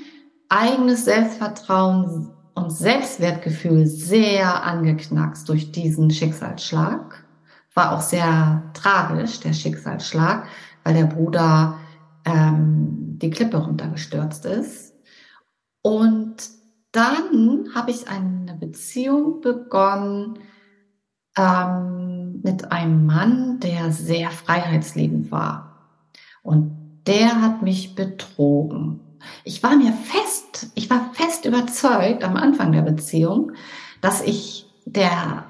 eigenes 0.49 1.07
Selbstvertrauen 1.07 2.31
und 2.54 2.71
Selbstwertgefühl 2.71 3.87
sehr 3.87 4.64
angeknackst 4.64 5.49
durch 5.49 5.73
diesen 5.73 6.11
Schicksalsschlag. 6.11 7.25
War 7.75 7.92
auch 7.92 8.02
sehr 8.02 8.62
tragisch, 8.75 9.40
der 9.40 9.54
Schicksalsschlag, 9.54 10.45
weil 10.85 10.92
der 10.92 11.07
Bruder 11.07 11.78
ähm, 12.26 13.19
die 13.19 13.31
Klippe 13.31 13.57
runtergestürzt 13.57 14.45
ist. 14.45 14.91
Dann 16.92 17.70
habe 17.75 17.90
ich 17.90 18.08
eine 18.08 18.54
Beziehung 18.54 19.40
begonnen 19.40 20.38
ähm, 21.38 22.40
mit 22.42 22.70
einem 22.70 23.06
Mann, 23.06 23.61
der 23.61 23.92
sehr 23.92 24.30
freiheitsliebend 24.30 25.30
war. 25.32 25.88
Und 26.42 27.02
der 27.06 27.40
hat 27.40 27.62
mich 27.62 27.94
betrogen. 27.94 29.00
Ich 29.44 29.62
war 29.62 29.76
mir 29.76 29.92
fest, 29.92 30.70
ich 30.75 30.90
war 30.90 31.11
fest 31.14 31.46
überzeugt 31.46 32.25
am 32.25 32.37
Anfang 32.37 32.72
der 32.72 32.82
Beziehung, 32.82 33.52
dass 34.00 34.20
ich 34.20 34.66
der, 34.84 35.44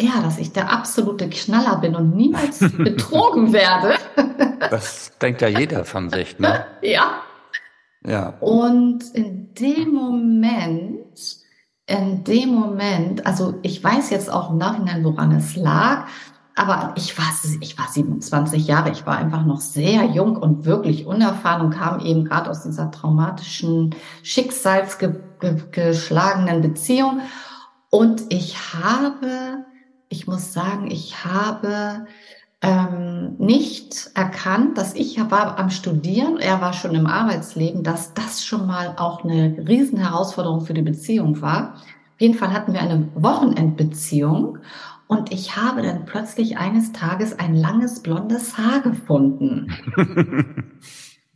ja, 0.00 0.20
dass 0.22 0.38
ich 0.38 0.52
der 0.52 0.72
absolute 0.72 1.28
Knaller 1.28 1.76
bin 1.78 1.94
und 1.94 2.16
niemals 2.16 2.58
betrogen 2.78 3.52
werde. 3.52 3.96
das 4.70 5.12
denkt 5.20 5.42
ja 5.42 5.48
jeder 5.48 5.84
von 5.84 6.08
sich, 6.08 6.38
ne? 6.38 6.64
Ja. 6.82 7.20
Ja. 8.06 8.34
Und 8.40 9.04
in 9.14 9.54
dem 9.54 9.92
Moment, 9.92 11.38
in 11.86 12.24
dem 12.24 12.50
Moment, 12.50 13.26
also 13.26 13.54
ich 13.62 13.82
weiß 13.82 14.10
jetzt 14.10 14.30
auch 14.30 14.50
im 14.50 14.58
Nachhinein, 14.58 15.04
woran 15.04 15.32
es 15.32 15.56
lag, 15.56 16.06
aber 16.58 16.94
ich 16.96 17.18
war, 17.18 17.26
ich 17.60 17.78
war 17.78 17.88
27 17.88 18.66
Jahre, 18.66 18.90
ich 18.90 19.04
war 19.04 19.18
einfach 19.18 19.44
noch 19.44 19.60
sehr 19.60 20.06
jung 20.06 20.36
und 20.36 20.64
wirklich 20.64 21.04
unerfahren 21.04 21.66
und 21.66 21.74
kam 21.74 22.00
eben 22.00 22.24
gerade 22.24 22.48
aus 22.48 22.62
dieser 22.62 22.90
traumatischen, 22.90 23.94
schicksalsgeschlagenen 24.22 26.62
Beziehung. 26.62 27.20
Und 27.90 28.22
ich 28.30 28.56
habe, 28.72 29.66
ich 30.08 30.26
muss 30.26 30.54
sagen, 30.54 30.90
ich 30.90 31.26
habe 31.26 32.06
ähm, 32.62 33.36
nicht 33.38 34.10
erkannt, 34.14 34.78
dass 34.78 34.94
ich 34.94 35.18
war 35.30 35.58
am 35.58 35.70
Studieren, 35.70 36.38
er 36.38 36.60
war 36.60 36.72
schon 36.72 36.94
im 36.94 37.06
Arbeitsleben, 37.06 37.82
dass 37.82 38.14
das 38.14 38.44
schon 38.44 38.66
mal 38.66 38.94
auch 38.96 39.24
eine 39.24 39.56
Riesenherausforderung 39.68 40.62
für 40.62 40.74
die 40.74 40.82
Beziehung 40.82 41.40
war. 41.42 41.74
Auf 41.74 42.20
jeden 42.20 42.34
Fall 42.34 42.52
hatten 42.52 42.72
wir 42.72 42.80
eine 42.80 43.08
Wochenendbeziehung 43.14 44.58
und 45.06 45.32
ich 45.32 45.56
habe 45.56 45.82
dann 45.82 46.06
plötzlich 46.06 46.58
eines 46.58 46.92
Tages 46.92 47.38
ein 47.38 47.54
langes 47.54 48.00
blondes 48.00 48.56
Haar 48.56 48.80
gefunden. 48.80 49.72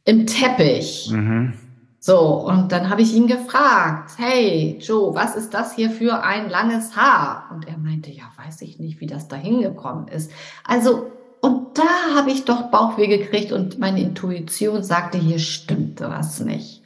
Im 0.04 0.26
Teppich. 0.26 1.10
Mhm. 1.12 1.52
So, 2.02 2.18
und 2.18 2.72
dann 2.72 2.88
habe 2.88 3.02
ich 3.02 3.12
ihn 3.12 3.26
gefragt, 3.26 4.12
hey 4.16 4.78
Joe, 4.80 5.14
was 5.14 5.36
ist 5.36 5.52
das 5.52 5.74
hier 5.74 5.90
für 5.90 6.24
ein 6.24 6.48
langes 6.48 6.96
Haar? 6.96 7.50
Und 7.52 7.68
er 7.68 7.76
meinte, 7.76 8.10
ja, 8.10 8.24
weiß 8.42 8.62
ich 8.62 8.78
nicht, 8.78 9.00
wie 9.00 9.06
das 9.06 9.28
da 9.28 9.36
hingekommen 9.36 10.08
ist. 10.08 10.30
Also, 10.66 11.10
und 11.42 11.76
da 11.76 12.16
habe 12.16 12.30
ich 12.30 12.46
doch 12.46 12.70
Bauchweh 12.70 13.06
gekriegt 13.06 13.52
und 13.52 13.78
meine 13.78 14.00
Intuition 14.00 14.82
sagte, 14.82 15.18
hier 15.18 15.38
stimmte 15.38 16.08
was 16.08 16.40
nicht. 16.40 16.82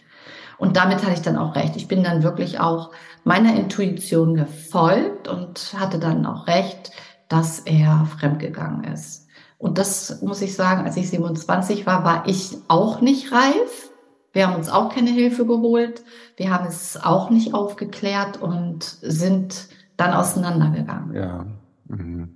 Und 0.59 0.77
damit 0.77 1.05
hatte 1.05 1.15
ich 1.15 1.23
dann 1.23 1.39
auch 1.39 1.55
recht. 1.55 1.77
Ich 1.77 1.87
bin 1.87 2.03
dann 2.03 2.25
wirklich 2.25 2.59
auch 2.59 2.91
meiner 3.23 3.55
Intuition 3.55 4.35
gefolgt 4.35 5.29
und 5.29 5.75
hatte 5.79 6.01
dann 6.01 6.27
auch 6.27 6.49
recht, 6.49 6.91
dass 7.29 7.61
er 7.61 8.09
fremdgegangen 8.19 8.83
ist. 8.93 9.29
Und 9.59 9.79
das 9.79 10.23
muss 10.23 10.43
ich 10.43 10.57
sagen, 10.57 10.85
als 10.85 10.97
ich 10.97 11.09
27 11.09 11.87
war, 11.87 12.05
war 12.05 12.25
ich 12.27 12.57
auch 12.67 13.01
nicht 13.01 13.31
reif 13.31 13.91
wir 14.35 14.47
haben 14.47 14.57
uns 14.57 14.69
auch 14.69 14.93
keine 14.93 15.11
Hilfe 15.11 15.47
geholt. 15.47 16.03
Wir 16.37 16.53
haben 16.53 16.67
es 16.67 17.03
auch 17.03 17.31
nicht 17.31 17.55
aufgeklärt 17.55 18.43
und 18.43 18.83
sind 18.83 19.69
dann 19.97 20.13
auseinandergegangen. 20.13 21.15
Ja. 21.15 21.47
Mhm. 21.87 22.35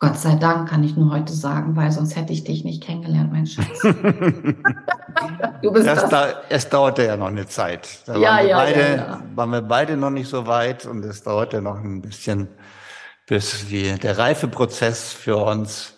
Gott 0.00 0.16
sei 0.16 0.36
Dank 0.36 0.68
kann 0.68 0.84
ich 0.84 0.96
nur 0.96 1.12
heute 1.12 1.32
sagen, 1.32 1.76
weil 1.76 1.90
sonst 1.90 2.16
hätte 2.16 2.32
ich 2.32 2.44
dich 2.44 2.64
nicht 2.64 2.82
kennengelernt, 2.82 3.32
mein 3.32 3.46
Schatz. 3.46 3.82
du 3.82 5.72
bist 5.72 5.86
das. 5.86 6.08
Da, 6.08 6.28
es 6.48 6.68
dauerte 6.68 7.04
ja 7.04 7.16
noch 7.16 7.26
eine 7.26 7.46
Zeit. 7.46 8.02
Da 8.06 8.16
ja, 8.16 8.30
waren, 8.30 8.38
wir 8.38 8.48
ja, 8.48 8.56
beide, 8.56 8.80
ja, 8.80 8.94
ja. 8.94 9.22
waren 9.34 9.50
wir 9.50 9.62
beide 9.62 9.96
noch 9.96 10.10
nicht 10.10 10.28
so 10.28 10.46
weit 10.46 10.86
und 10.86 11.04
es 11.04 11.24
dauerte 11.24 11.60
noch 11.60 11.78
ein 11.78 12.00
bisschen, 12.00 12.48
bis 13.26 13.66
die, 13.66 13.98
der 13.98 14.16
Reifeprozess 14.16 15.12
für 15.12 15.36
uns 15.36 15.97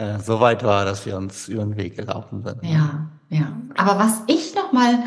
äh, 0.00 0.18
so 0.18 0.40
weit 0.40 0.64
war, 0.64 0.84
dass 0.84 1.04
wir 1.04 1.16
uns 1.16 1.48
über 1.48 1.62
den 1.62 1.76
Weg 1.76 1.96
gelaufen 1.96 2.42
sind. 2.42 2.62
Ja, 2.62 3.10
ja. 3.28 3.52
Aber 3.76 3.98
was 3.98 4.22
ich 4.28 4.54
noch 4.54 4.72
mal 4.72 5.04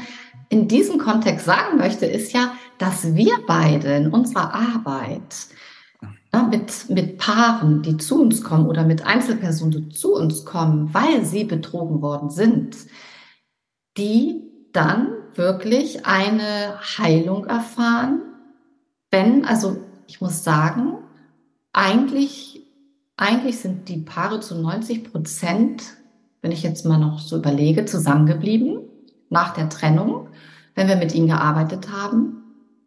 in 0.50 0.68
diesem 0.68 1.00
Kontext 1.00 1.46
sagen 1.46 1.78
möchte, 1.78 2.06
ist 2.06 2.32
ja, 2.32 2.54
dass 2.78 3.16
wir 3.16 3.40
beide 3.48 3.96
in 3.96 4.12
unserer 4.12 4.54
Arbeit 4.54 5.48
ja, 6.32 6.44
mit, 6.44 6.90
mit 6.90 7.18
Paaren, 7.18 7.82
die 7.82 7.98
zu 7.98 8.22
uns 8.22 8.44
kommen 8.44 8.68
oder 8.68 8.84
mit 8.84 9.06
Einzelpersonen, 9.06 9.72
die 9.72 9.90
zu 9.90 10.14
uns 10.14 10.46
kommen, 10.46 10.94
weil 10.94 11.26
sie 11.26 11.44
betrogen 11.44 12.02
worden 12.02 12.30
sind, 12.30 12.78
die 13.98 14.44
dann 14.74 15.10
wirklich 15.34 16.06
eine 16.06 16.80
Heilung 17.00 17.46
erfahren, 17.46 18.22
wenn, 19.10 19.46
also 19.46 19.78
ich 20.08 20.22
muss 20.22 20.44
sagen, 20.44 20.98
eigentlich 21.72 22.53
eigentlich 23.18 23.60
sind 23.60 23.90
die 23.90 23.98
Paare 23.98 24.40
zu 24.40 24.60
90 24.60 25.12
Prozent, 25.12 25.84
wenn 26.42 26.52
ich 26.52 26.64
jetzt 26.64 26.86
mal 26.86 26.98
noch 26.98 27.20
so 27.20 27.38
überlege, 27.38 27.86
zusammengeblieben 27.86 28.80
nach 29.30 29.54
der 29.54 29.70
Trennung. 29.70 30.28
Wenn 30.76 30.88
wir 30.88 30.96
mit 30.96 31.14
ihnen 31.14 31.28
gearbeitet 31.28 31.92
haben, 31.92 32.44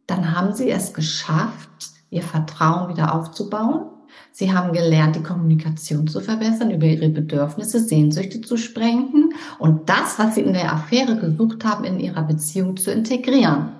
dann 0.06 0.36
haben 0.36 0.54
sie 0.54 0.70
es 0.70 0.92
geschafft, 0.92 1.90
ihr 2.10 2.22
Vertrauen 2.22 2.88
wieder 2.88 3.14
aufzubauen. 3.14 3.86
Sie 4.32 4.52
haben 4.52 4.72
gelernt, 4.72 5.16
die 5.16 5.22
Kommunikation 5.22 6.06
zu 6.06 6.20
verbessern, 6.20 6.70
über 6.70 6.86
ihre 6.86 7.08
Bedürfnisse, 7.08 7.80
Sehnsüchte 7.80 8.40
zu 8.40 8.56
sprengen 8.56 9.32
und 9.58 9.88
das, 9.88 10.18
was 10.18 10.34
sie 10.34 10.42
in 10.42 10.52
der 10.52 10.72
Affäre 10.72 11.16
gesucht 11.16 11.64
haben, 11.64 11.84
in 11.84 11.98
ihrer 11.98 12.22
Beziehung 12.22 12.76
zu 12.76 12.90
integrieren. 12.92 13.72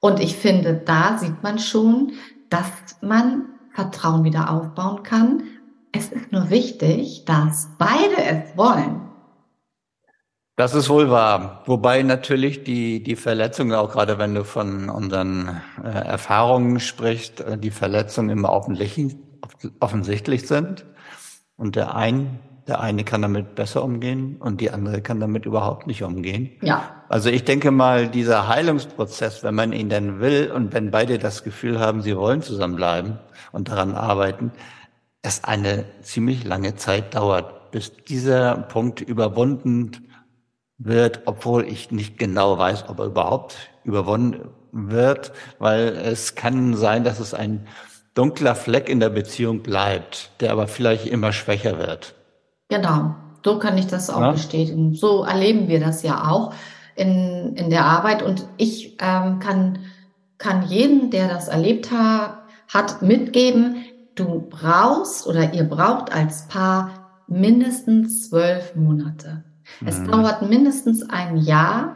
Und 0.00 0.20
ich 0.20 0.36
finde, 0.36 0.74
da 0.84 1.18
sieht 1.18 1.42
man 1.42 1.58
schon, 1.58 2.12
dass 2.50 2.66
man 3.00 3.46
Vertrauen 3.78 4.24
wieder 4.24 4.50
aufbauen 4.50 5.04
kann. 5.04 5.44
Es 5.92 6.08
ist 6.10 6.32
nur 6.32 6.50
wichtig, 6.50 7.24
dass 7.26 7.68
beide 7.78 8.16
es 8.24 8.56
wollen. 8.56 9.02
Das 10.56 10.74
ist 10.74 10.88
wohl 10.88 11.10
wahr. 11.10 11.62
Wobei 11.66 12.02
natürlich 12.02 12.64
die, 12.64 13.04
die 13.04 13.14
Verletzungen, 13.14 13.74
auch 13.74 13.92
gerade 13.92 14.18
wenn 14.18 14.34
du 14.34 14.44
von 14.44 14.90
unseren 14.90 15.60
äh, 15.80 15.90
Erfahrungen 15.90 16.80
sprichst, 16.80 17.40
äh, 17.40 17.56
die 17.56 17.70
Verletzungen 17.70 18.30
immer 18.30 18.50
offensichtlich, 18.50 19.14
offensichtlich 19.78 20.48
sind. 20.48 20.84
Und 21.56 21.76
der 21.76 21.94
ein, 21.94 22.40
der 22.66 22.80
eine 22.80 23.04
kann 23.04 23.22
damit 23.22 23.54
besser 23.54 23.84
umgehen 23.84 24.38
und 24.40 24.60
die 24.60 24.72
andere 24.72 25.02
kann 25.02 25.20
damit 25.20 25.46
überhaupt 25.46 25.86
nicht 25.86 26.02
umgehen. 26.02 26.50
Ja. 26.62 26.97
Also 27.08 27.30
ich 27.30 27.44
denke 27.44 27.70
mal, 27.70 28.08
dieser 28.08 28.48
Heilungsprozess, 28.48 29.42
wenn 29.42 29.54
man 29.54 29.72
ihn 29.72 29.88
denn 29.88 30.20
will 30.20 30.52
und 30.54 30.74
wenn 30.74 30.90
beide 30.90 31.18
das 31.18 31.42
Gefühl 31.42 31.80
haben, 31.80 32.02
sie 32.02 32.16
wollen 32.16 32.42
zusammenbleiben 32.42 33.18
und 33.52 33.68
daran 33.68 33.94
arbeiten, 33.94 34.52
es 35.22 35.44
eine 35.44 35.84
ziemlich 36.02 36.44
lange 36.44 36.76
Zeit 36.76 37.14
dauert, 37.14 37.70
bis 37.70 37.92
dieser 38.04 38.56
Punkt 38.56 39.00
überwunden 39.00 40.08
wird, 40.76 41.22
obwohl 41.24 41.66
ich 41.66 41.90
nicht 41.90 42.18
genau 42.18 42.58
weiß, 42.58 42.88
ob 42.88 43.00
er 43.00 43.06
überhaupt 43.06 43.56
überwunden 43.84 44.50
wird, 44.72 45.32
weil 45.58 45.88
es 45.88 46.34
kann 46.34 46.76
sein, 46.76 47.04
dass 47.04 47.20
es 47.20 47.32
ein 47.34 47.66
dunkler 48.14 48.54
Fleck 48.54 48.88
in 48.88 49.00
der 49.00 49.08
Beziehung 49.08 49.62
bleibt, 49.62 50.30
der 50.40 50.52
aber 50.52 50.66
vielleicht 50.66 51.06
immer 51.06 51.32
schwächer 51.32 51.78
wird. 51.78 52.14
Genau, 52.68 53.14
so 53.44 53.58
kann 53.58 53.78
ich 53.78 53.86
das 53.86 54.10
auch 54.10 54.20
ja? 54.20 54.32
bestätigen. 54.32 54.94
So 54.94 55.24
erleben 55.24 55.68
wir 55.68 55.80
das 55.80 56.02
ja 56.02 56.28
auch 56.30 56.52
in, 56.98 57.54
in 57.54 57.70
der 57.70 57.84
Arbeit 57.84 58.22
und 58.22 58.46
ich 58.56 58.96
ähm, 59.00 59.38
kann, 59.38 59.78
kann 60.36 60.66
jeden, 60.66 61.10
der 61.10 61.28
das 61.28 61.48
erlebt 61.48 61.90
hat, 61.90 62.38
hat 62.68 63.02
mitgeben, 63.02 63.84
du 64.14 64.46
brauchst 64.50 65.26
oder 65.26 65.54
ihr 65.54 65.64
braucht 65.64 66.12
als 66.12 66.48
Paar 66.48 67.22
mindestens 67.28 68.28
zwölf 68.28 68.74
Monate. 68.74 69.44
Es 69.84 69.98
mhm. 69.98 70.10
dauert 70.10 70.48
mindestens 70.48 71.08
ein 71.08 71.36
Jahr, 71.36 71.94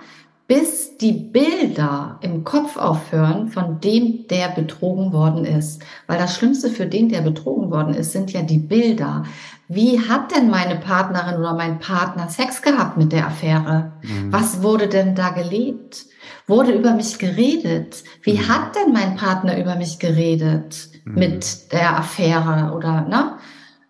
bis 0.53 0.99
die 0.99 1.13
Bilder 1.13 2.19
im 2.21 2.45
Kopf 2.45 2.77
aufhören 2.77 3.49
von 3.49 3.81
dem, 3.81 4.27
der 4.29 4.49
betrogen 4.49 5.15
worden 5.15 5.47
ist. 5.47 5.83
Weil 6.07 6.19
das 6.19 6.37
Schlimmste 6.37 6.69
für 6.69 6.85
den, 6.85 7.09
der 7.09 7.23
betrogen 7.23 7.71
worden 7.71 7.95
ist, 7.95 8.13
sind 8.13 8.35
ja 8.35 8.43
die 8.43 8.59
Bilder. 8.59 9.23
Wie 9.69 9.99
hat 9.99 10.37
denn 10.37 10.51
meine 10.51 10.77
Partnerin 10.77 11.41
oder 11.41 11.55
mein 11.55 11.79
Partner 11.79 12.29
Sex 12.29 12.61
gehabt 12.61 12.99
mit 12.99 13.13
der 13.13 13.29
Affäre? 13.29 13.93
Mhm. 14.03 14.31
Was 14.31 14.63
wurde 14.63 14.89
denn 14.89 15.15
da 15.15 15.31
gelebt? 15.31 16.05
Wurde 16.47 16.73
über 16.73 16.93
mich 16.93 17.19
geredet? 17.19 18.05
Wie 18.21 18.35
mhm. 18.35 18.49
hat 18.49 18.77
denn 18.77 18.93
mein 18.93 19.17
Partner 19.17 19.59
über 19.59 19.77
mich 19.77 20.01
geredet 20.01 20.91
mhm. 21.07 21.15
mit 21.15 21.73
der 21.73 21.99
Affäre 21.99 22.75
oder, 22.77 23.01
ne? 23.09 23.39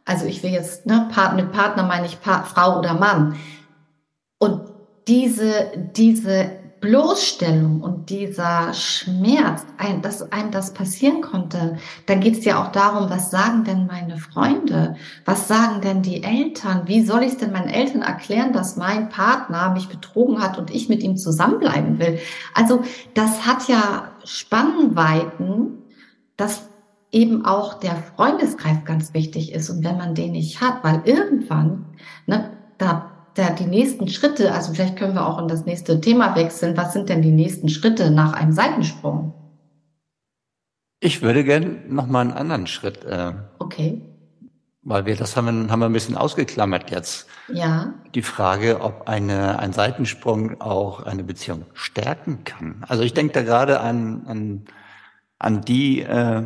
Also 0.05 0.27
ich 0.27 0.45
will 0.45 0.51
jetzt, 0.51 0.87
ne, 0.87 1.09
mit 1.35 1.51
Partner 1.51 1.83
meine 1.83 2.07
ich 2.07 2.21
pa 2.21 2.43
Frau 2.43 2.79
oder 2.79 2.95
Mann. 2.95 3.37
Diese, 5.07 5.73
diese 5.97 6.63
Bloßstellung 6.83 7.81
und 7.81 8.11
dieser 8.11 8.75
Schmerz, 8.75 9.65
ein, 9.79 10.03
dass 10.03 10.33
einem 10.33 10.51
das 10.51 10.75
passieren 10.75 11.21
konnte, 11.21 11.79
dann 12.07 12.19
geht 12.19 12.39
es 12.39 12.45
ja 12.45 12.61
auch 12.61 12.73
darum, 12.73 13.09
was 13.09 13.31
sagen 13.31 13.63
denn 13.63 13.87
meine 13.87 14.17
Freunde? 14.17 14.97
Was 15.25 15.47
sagen 15.47 15.81
denn 15.81 16.03
die 16.03 16.25
Eltern? 16.25 16.83
Wie 16.87 17.05
soll 17.05 17.23
ich 17.23 17.33
es 17.33 17.39
denn 17.39 17.53
meinen 17.53 17.69
Eltern 17.69 18.03
erklären, 18.03 18.53
dass 18.53 18.77
mein 18.77 19.11
Partner 19.11 19.71
mich 19.71 19.89
betrogen 19.89 20.43
hat 20.43 20.59
und 20.59 20.73
ich 20.73 20.89
mit 20.89 21.05
ihm 21.05 21.17
zusammenbleiben 21.17 22.01
will? 22.01 22.19
Also 22.53 22.83
das 23.15 23.47
hat 23.47 23.69
ja 23.69 24.11
Spannweiten, 24.25 25.85
dass 26.37 26.69
eben 27.13 27.45
auch 27.45 27.75
der 27.75 27.95
Freundeskreis 27.95 28.79
ganz 28.85 29.15
wichtig 29.15 29.53
ist. 29.53 29.71
Und 29.71 29.85
wenn 29.85 29.99
man 29.99 30.17
den 30.17 30.33
nicht 30.33 30.61
hat, 30.61 30.83
weil 30.83 31.03
irgendwann, 31.05 31.85
ne, 32.27 32.51
da 32.79 33.12
da 33.35 33.51
die 33.51 33.67
nächsten 33.67 34.09
Schritte, 34.09 34.53
also 34.53 34.73
vielleicht 34.73 34.97
können 34.97 35.15
wir 35.15 35.27
auch 35.27 35.39
in 35.39 35.49
das 35.49 35.65
nächste 35.65 36.01
Thema 36.01 36.37
wechseln. 36.37 36.77
Was 36.77 36.93
sind 36.93 37.09
denn 37.09 37.23
die 37.23 37.31
nächsten 37.31 37.69
Schritte 37.69 38.11
nach 38.11 38.33
einem 38.35 38.53
Seitensprung? 38.53 39.35
Ich 41.01 41.23
würde 41.23 41.43
gerne 41.43 41.79
noch 41.89 42.07
mal 42.07 42.21
einen 42.21 42.33
anderen 42.33 42.67
Schritt. 42.67 43.05
Äh, 43.05 43.33
okay. 43.59 44.03
Weil 44.83 45.07
wir 45.07 45.17
das 45.17 45.37
haben 45.37 45.71
haben 45.71 45.81
wir 45.81 45.87
ein 45.87 45.93
bisschen 45.93 46.17
ausgeklammert 46.17 46.91
jetzt. 46.91 47.27
Ja. 47.49 47.95
Die 48.15 48.23
Frage, 48.23 48.81
ob 48.81 49.09
eine, 49.09 49.59
ein 49.59 49.73
Seitensprung 49.73 50.61
auch 50.61 51.05
eine 51.05 51.25
Beziehung 51.25 51.67
stärken 51.73 52.45
kann. 52.45 52.85
Also 52.89 53.03
ich 53.03 53.15
denke 53.15 53.33
da 53.33 53.43
gerade 53.43 53.81
an, 53.81 54.23
an, 54.27 54.65
an 55.39 55.61
die 55.63 56.03
äh, 56.03 56.45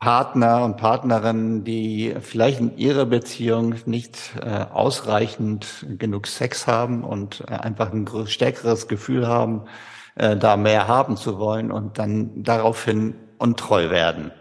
Partner 0.00 0.64
und 0.64 0.78
Partnerinnen, 0.78 1.62
die 1.62 2.14
vielleicht 2.20 2.58
in 2.58 2.78
ihrer 2.78 3.04
Beziehung 3.04 3.74
nicht 3.84 4.32
äh, 4.42 4.64
ausreichend 4.72 5.86
genug 5.98 6.26
Sex 6.26 6.66
haben 6.66 7.04
und 7.04 7.44
äh, 7.46 7.52
einfach 7.52 7.92
ein 7.92 8.08
stärkeres 8.26 8.88
Gefühl 8.88 9.28
haben, 9.28 9.66
äh, 10.14 10.38
da 10.38 10.56
mehr 10.56 10.88
haben 10.88 11.18
zu 11.18 11.38
wollen 11.38 11.70
und 11.70 11.98
dann 11.98 12.42
daraufhin 12.42 13.14
untreu 13.36 13.90
werden. 13.90 14.32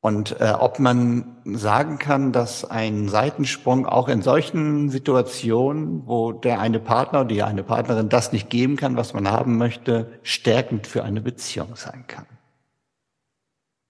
Und 0.00 0.40
äh, 0.40 0.52
ob 0.58 0.80
man 0.80 1.36
sagen 1.44 1.98
kann, 1.98 2.32
dass 2.32 2.68
ein 2.68 3.08
Seitensprung 3.08 3.86
auch 3.86 4.08
in 4.08 4.22
solchen 4.22 4.90
Situationen, 4.90 6.06
wo 6.06 6.32
der 6.32 6.58
eine 6.58 6.80
Partner 6.80 7.20
oder 7.20 7.28
die 7.28 7.42
eine 7.44 7.62
Partnerin 7.62 8.08
das 8.08 8.32
nicht 8.32 8.50
geben 8.50 8.74
kann, 8.74 8.96
was 8.96 9.14
man 9.14 9.30
haben 9.30 9.58
möchte, 9.58 10.10
stärkend 10.24 10.88
für 10.88 11.04
eine 11.04 11.20
Beziehung 11.20 11.76
sein 11.76 12.04
kann 12.08 12.26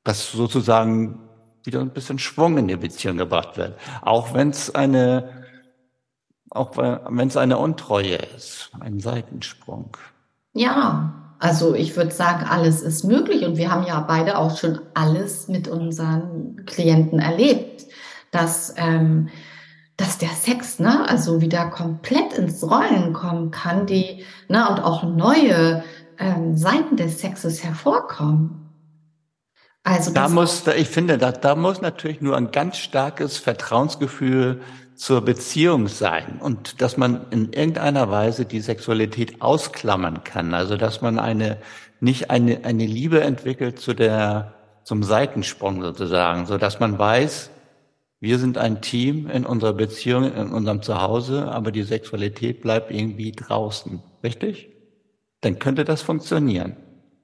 dass 0.09 0.33
sozusagen 0.33 1.21
wieder 1.65 1.81
ein 1.81 1.91
bisschen 1.91 2.19
Schwung 2.19 2.57
in 2.57 2.67
die 2.67 2.77
Beziehung 2.77 3.19
gebracht 3.19 3.59
wird. 3.59 3.79
Auch 4.01 4.33
wenn 4.33 4.49
es 4.49 4.75
eine, 4.75 5.45
auch 6.49 6.79
wenn 6.79 7.29
es 7.29 7.37
eine 7.37 7.59
Untreue 7.59 8.17
ist, 8.17 8.71
ein 8.81 9.01
Seitensprung. 9.01 9.99
Ja, 10.55 11.35
also 11.41 11.75
ich 11.75 11.95
würde 11.95 12.11
sagen, 12.11 12.47
alles 12.49 12.81
ist 12.81 13.05
möglich 13.05 13.45
und 13.45 13.59
wir 13.59 13.71
haben 13.71 13.85
ja 13.87 14.01
beide 14.01 14.39
auch 14.39 14.57
schon 14.57 14.81
alles 14.95 15.49
mit 15.49 15.69
unseren 15.69 16.65
Klienten 16.65 17.19
erlebt, 17.19 17.85
dass 18.31 18.73
ähm, 18.79 19.29
dass 19.99 20.17
der 20.17 20.31
Sex, 20.31 20.79
ne, 20.79 21.07
also 21.09 21.41
wieder 21.41 21.67
komplett 21.67 22.33
ins 22.33 22.63
Rollen 22.63 23.13
kommen 23.13 23.51
kann, 23.51 23.85
die, 23.85 24.25
ne, 24.49 24.69
und 24.71 24.79
auch 24.79 25.03
neue 25.03 25.83
ähm, 26.19 26.57
Seiten 26.57 26.97
des 26.97 27.19
Sexes 27.19 27.65
hervorkommen. 27.65 28.68
Also 29.89 30.13
da 30.13 30.29
muss, 30.29 30.67
ich 30.67 30.89
finde, 30.89 31.17
da, 31.17 31.33
da 31.33 31.55
muss 31.55 31.81
natürlich 31.81 32.21
nur 32.21 32.37
ein 32.37 32.51
ganz 32.51 32.77
starkes 32.77 33.39
Vertrauensgefühl 33.39 34.61
zur 34.95 35.23
Beziehung 35.23 35.89
sein 35.89 36.41
und 36.41 36.83
dass 36.83 36.99
man 36.99 37.27
in 37.31 37.53
irgendeiner 37.53 38.11
Weise 38.11 38.45
die 38.45 38.61
Sexualität 38.61 39.41
ausklammern 39.41 40.25
kann. 40.25 40.53
Also 40.53 40.77
dass 40.77 41.01
man 41.01 41.19
eine 41.19 41.57
nicht 42.01 42.31
eine 42.31 42.65
eine 42.65 42.85
Liebe 42.85 43.23
entwickelt 43.23 43.79
zu 43.79 43.95
der 43.95 44.55
zum 44.85 45.03
Seitensprung 45.03 45.81
sozusagen, 45.81 46.45
so 46.47 46.59
dass 46.59 46.81
man 46.81 46.99
weiß, 46.99 47.51
wir 48.21 48.39
sind 48.39 48.59
ein 48.59 48.83
Team 48.83 49.31
in 49.31 49.47
unserer 49.47 49.73
Beziehung, 49.73 50.25
in 50.25 50.51
unserem 50.53 50.83
Zuhause, 50.83 51.49
aber 51.49 51.73
die 51.73 51.83
Sexualität 51.83 52.61
bleibt 52.61 52.91
irgendwie 52.91 53.33
draußen, 53.33 54.03
richtig? 54.23 54.69
Dann 55.41 55.59
könnte 55.59 55.85
das 55.85 56.03
funktionieren, 56.03 56.77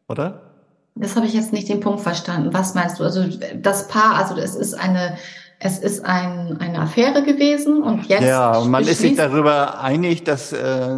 oder? 0.09 0.54
Das 0.95 1.17
habe 1.17 1.27
ich 1.27 1.35
jetzt 1.35 1.53
nicht 1.53 1.69
den 1.69 1.81
Punkt 1.81 2.01
verstanden. 2.01 2.53
Was 2.53 2.75
meinst 2.75 3.01
du? 3.01 3.05
Also 3.05 3.25
das 3.57 3.89
Paar, 3.89 4.15
also 4.15 4.37
es 4.37 4.55
ist 4.55 4.75
eine, 4.75 5.17
es 5.59 5.79
ist 5.79 6.05
ein, 6.05 6.59
eine 6.61 6.79
Affäre 6.79 7.25
gewesen 7.25 7.83
und 7.83 8.07
jetzt. 8.07 8.23
Ja, 8.23 8.59
und 8.59 8.71
man 8.71 8.85
ist 8.85 9.01
sich 9.01 9.17
darüber 9.17 9.81
einig, 9.81 10.25
dass, 10.25 10.53
äh, 10.53 10.97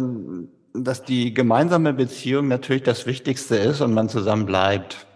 dass 0.73 1.03
die 1.03 1.33
gemeinsame 1.33 1.93
Beziehung 1.93 2.47
natürlich 2.47 2.83
das 2.83 3.07
Wichtigste 3.07 3.55
ist 3.55 3.81
und 3.81 3.93
man 3.93 4.07
zusammen 4.07 4.45
bleibt. 4.45 5.07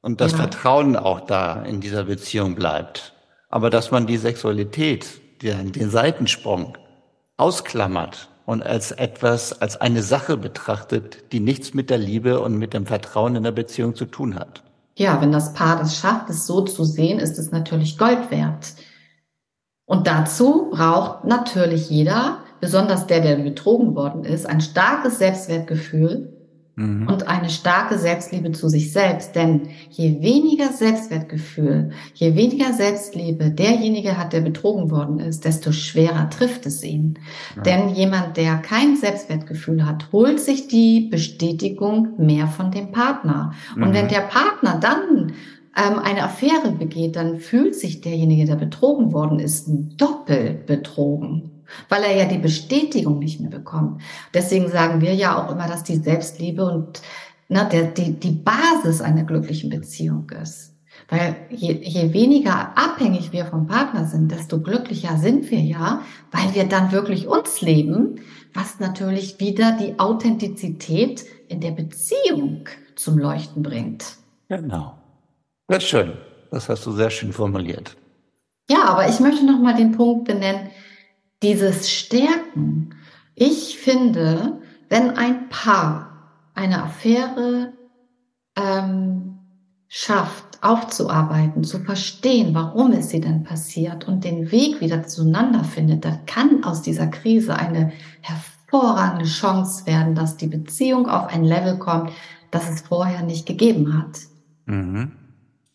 Und 0.00 0.20
das 0.20 0.32
ja. 0.32 0.38
Vertrauen 0.38 0.96
auch 0.96 1.20
da 1.20 1.62
in 1.62 1.80
dieser 1.80 2.04
Beziehung 2.04 2.56
bleibt. 2.56 3.14
Aber 3.48 3.70
dass 3.70 3.92
man 3.92 4.06
die 4.06 4.16
Sexualität, 4.16 5.06
den, 5.42 5.72
den 5.72 5.90
Seitensprung 5.90 6.76
ausklammert 7.36 8.28
und 8.46 8.62
als 8.62 8.92
etwas, 8.92 9.60
als 9.60 9.80
eine 9.80 10.02
Sache 10.02 10.36
betrachtet, 10.36 11.32
die 11.32 11.40
nichts 11.40 11.74
mit 11.74 11.90
der 11.90 11.98
Liebe 11.98 12.40
und 12.40 12.58
mit 12.58 12.74
dem 12.74 12.86
Vertrauen 12.86 13.36
in 13.36 13.42
der 13.42 13.52
Beziehung 13.52 13.94
zu 13.94 14.04
tun 14.04 14.34
hat. 14.34 14.62
Ja, 14.96 15.20
wenn 15.20 15.32
das 15.32 15.54
Paar 15.54 15.78
das 15.78 15.96
schafft, 15.96 16.30
es 16.30 16.46
so 16.46 16.60
zu 16.62 16.84
sehen, 16.84 17.18
ist 17.18 17.38
es 17.38 17.50
natürlich 17.50 17.98
Gold 17.98 18.30
wert. 18.30 18.74
Und 19.86 20.06
dazu 20.06 20.70
braucht 20.70 21.24
natürlich 21.24 21.90
jeder, 21.90 22.38
besonders 22.60 23.06
der, 23.06 23.20
der 23.20 23.36
betrogen 23.36 23.94
worden 23.94 24.24
ist, 24.24 24.46
ein 24.46 24.60
starkes 24.60 25.18
Selbstwertgefühl 25.18 26.33
mhm. 26.76 27.08
und 27.08 27.28
eine 27.28 27.50
starke 27.50 27.98
Selbstliebe 27.98 28.52
zu 28.52 28.68
sich 28.68 28.92
selbst. 28.92 29.34
Denn 29.34 29.68
je 29.90 30.20
weniger 30.22 30.72
Selbstwertgefühl, 30.72 31.90
je 32.14 32.34
weniger 32.34 32.72
Selbstliebe 32.72 33.50
derjenige 33.50 34.18
hat, 34.18 34.32
der 34.32 34.40
betrogen 34.40 34.90
worden 34.90 35.20
ist, 35.20 35.44
desto 35.44 35.72
schwerer 35.72 36.30
trifft 36.30 36.66
es 36.66 36.82
ihn. 36.82 37.18
Ja. 37.56 37.62
Denn 37.62 37.88
jemand, 37.90 38.36
der 38.36 38.56
kein 38.56 38.96
Selbstwertgefühl 38.96 39.86
hat, 39.86 40.12
holt 40.12 40.40
sich 40.40 40.68
die 40.68 41.08
Bestätigung 41.10 42.14
mehr 42.18 42.46
von 42.46 42.70
dem 42.70 42.92
Partner. 42.92 43.52
Und 43.76 43.90
mhm. 43.90 43.94
wenn 43.94 44.08
der 44.08 44.20
Partner 44.20 44.78
dann 44.80 45.32
ähm, 45.76 45.98
eine 45.98 46.24
Affäre 46.24 46.72
begeht, 46.72 47.16
dann 47.16 47.38
fühlt 47.40 47.74
sich 47.74 48.00
derjenige, 48.00 48.44
der 48.44 48.56
betrogen 48.56 49.12
worden 49.12 49.38
ist, 49.40 49.68
doppelt 49.96 50.66
betrogen 50.66 51.53
weil 51.88 52.02
er 52.02 52.16
ja 52.16 52.24
die 52.24 52.38
Bestätigung 52.38 53.18
nicht 53.18 53.40
mehr 53.40 53.50
bekommt. 53.50 54.02
Deswegen 54.32 54.68
sagen 54.68 55.00
wir 55.00 55.14
ja 55.14 55.42
auch 55.42 55.50
immer, 55.50 55.68
dass 55.68 55.84
die 55.84 55.96
Selbstliebe 55.96 56.64
und 56.64 57.02
na, 57.48 57.64
der, 57.64 57.84
die, 57.84 58.12
die 58.12 58.30
Basis 58.30 59.00
einer 59.00 59.24
glücklichen 59.24 59.70
Beziehung 59.70 60.30
ist. 60.42 60.72
Weil 61.08 61.36
je, 61.50 61.72
je 61.72 62.12
weniger 62.12 62.76
abhängig 62.76 63.32
wir 63.32 63.44
vom 63.46 63.66
Partner 63.66 64.06
sind, 64.06 64.30
desto 64.30 64.60
glücklicher 64.60 65.18
sind 65.18 65.50
wir 65.50 65.60
ja, 65.60 66.02
weil 66.30 66.54
wir 66.54 66.64
dann 66.64 66.92
wirklich 66.92 67.26
uns 67.26 67.60
leben, 67.60 68.20
was 68.54 68.80
natürlich 68.80 69.40
wieder 69.40 69.72
die 69.72 69.98
Authentizität 69.98 71.24
in 71.48 71.60
der 71.60 71.72
Beziehung 71.72 72.68
zum 72.96 73.18
Leuchten 73.18 73.62
bringt. 73.62 74.04
Genau. 74.48 74.94
Das 75.66 75.78
ist 75.78 75.88
schön. 75.88 76.12
Das 76.50 76.68
hast 76.68 76.86
du 76.86 76.92
sehr 76.92 77.10
schön 77.10 77.32
formuliert. 77.32 77.96
Ja, 78.70 78.84
aber 78.84 79.08
ich 79.08 79.20
möchte 79.20 79.44
noch 79.44 79.58
mal 79.58 79.74
den 79.74 79.92
Punkt 79.92 80.24
benennen, 80.24 80.70
dieses 81.44 81.90
Stärken. 81.90 82.94
Ich 83.34 83.78
finde, 83.78 84.60
wenn 84.88 85.10
ein 85.10 85.50
Paar 85.50 86.30
eine 86.54 86.82
Affäre 86.82 87.74
ähm, 88.56 89.38
schafft, 89.88 90.62
aufzuarbeiten, 90.62 91.62
zu 91.62 91.80
verstehen, 91.80 92.54
warum 92.54 92.92
ist 92.92 93.10
sie 93.10 93.20
denn 93.20 93.44
passiert 93.44 94.08
und 94.08 94.24
den 94.24 94.50
Weg 94.50 94.80
wieder 94.80 95.06
zueinander 95.06 95.64
findet, 95.64 96.06
dann 96.06 96.24
kann 96.24 96.64
aus 96.64 96.80
dieser 96.80 97.08
Krise 97.08 97.56
eine 97.56 97.92
hervorragende 98.22 99.26
Chance 99.26 99.86
werden, 99.86 100.14
dass 100.14 100.38
die 100.38 100.46
Beziehung 100.46 101.08
auf 101.08 101.26
ein 101.26 101.44
Level 101.44 101.78
kommt, 101.78 102.10
das 102.50 102.70
es 102.70 102.80
vorher 102.80 103.22
nicht 103.22 103.44
gegeben 103.44 103.98
hat. 103.98 104.18
Mhm. 104.64 105.12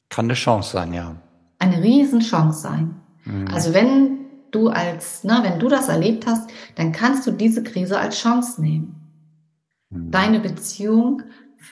Kann 0.09 0.25
eine 0.25 0.33
Chance 0.33 0.71
sein, 0.71 0.93
ja. 0.93 1.15
Eine 1.59 1.83
Riesenchance 1.83 2.61
sein. 2.61 2.95
Mhm. 3.25 3.47
Also 3.49 3.75
wenn 3.75 4.18
du 4.51 4.69
als, 4.69 5.23
na, 5.23 5.43
wenn 5.43 5.59
du 5.59 5.67
das 5.67 5.89
erlebt 5.89 6.25
hast, 6.27 6.49
dann 6.75 6.91
kannst 6.91 7.25
du 7.27 7.31
diese 7.31 7.63
Krise 7.63 7.99
als 7.99 8.19
Chance 8.19 8.61
nehmen. 8.61 8.95
Mhm. 9.89 10.11
Deine 10.11 10.39
Beziehung 10.39 11.23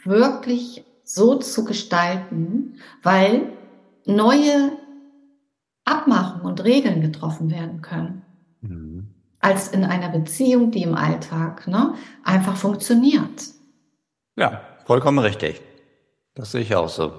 wirklich 0.03 0.85
so 1.03 1.35
zu 1.35 1.63
gestalten, 1.63 2.75
weil 3.03 3.53
neue 4.05 4.71
Abmachungen 5.85 6.45
und 6.45 6.63
Regeln 6.63 7.01
getroffen 7.01 7.49
werden 7.49 7.81
können. 7.81 8.21
Mhm. 8.61 9.07
Als 9.39 9.69
in 9.69 9.83
einer 9.83 10.09
Beziehung, 10.09 10.71
die 10.71 10.83
im 10.83 10.95
Alltag 10.95 11.67
ne, 11.67 11.93
einfach 12.23 12.57
funktioniert. 12.57 13.43
Ja, 14.35 14.61
vollkommen 14.85 15.19
richtig. 15.19 15.61
Das 16.35 16.51
sehe 16.51 16.61
ich 16.61 16.75
auch 16.75 16.89
so. 16.89 17.13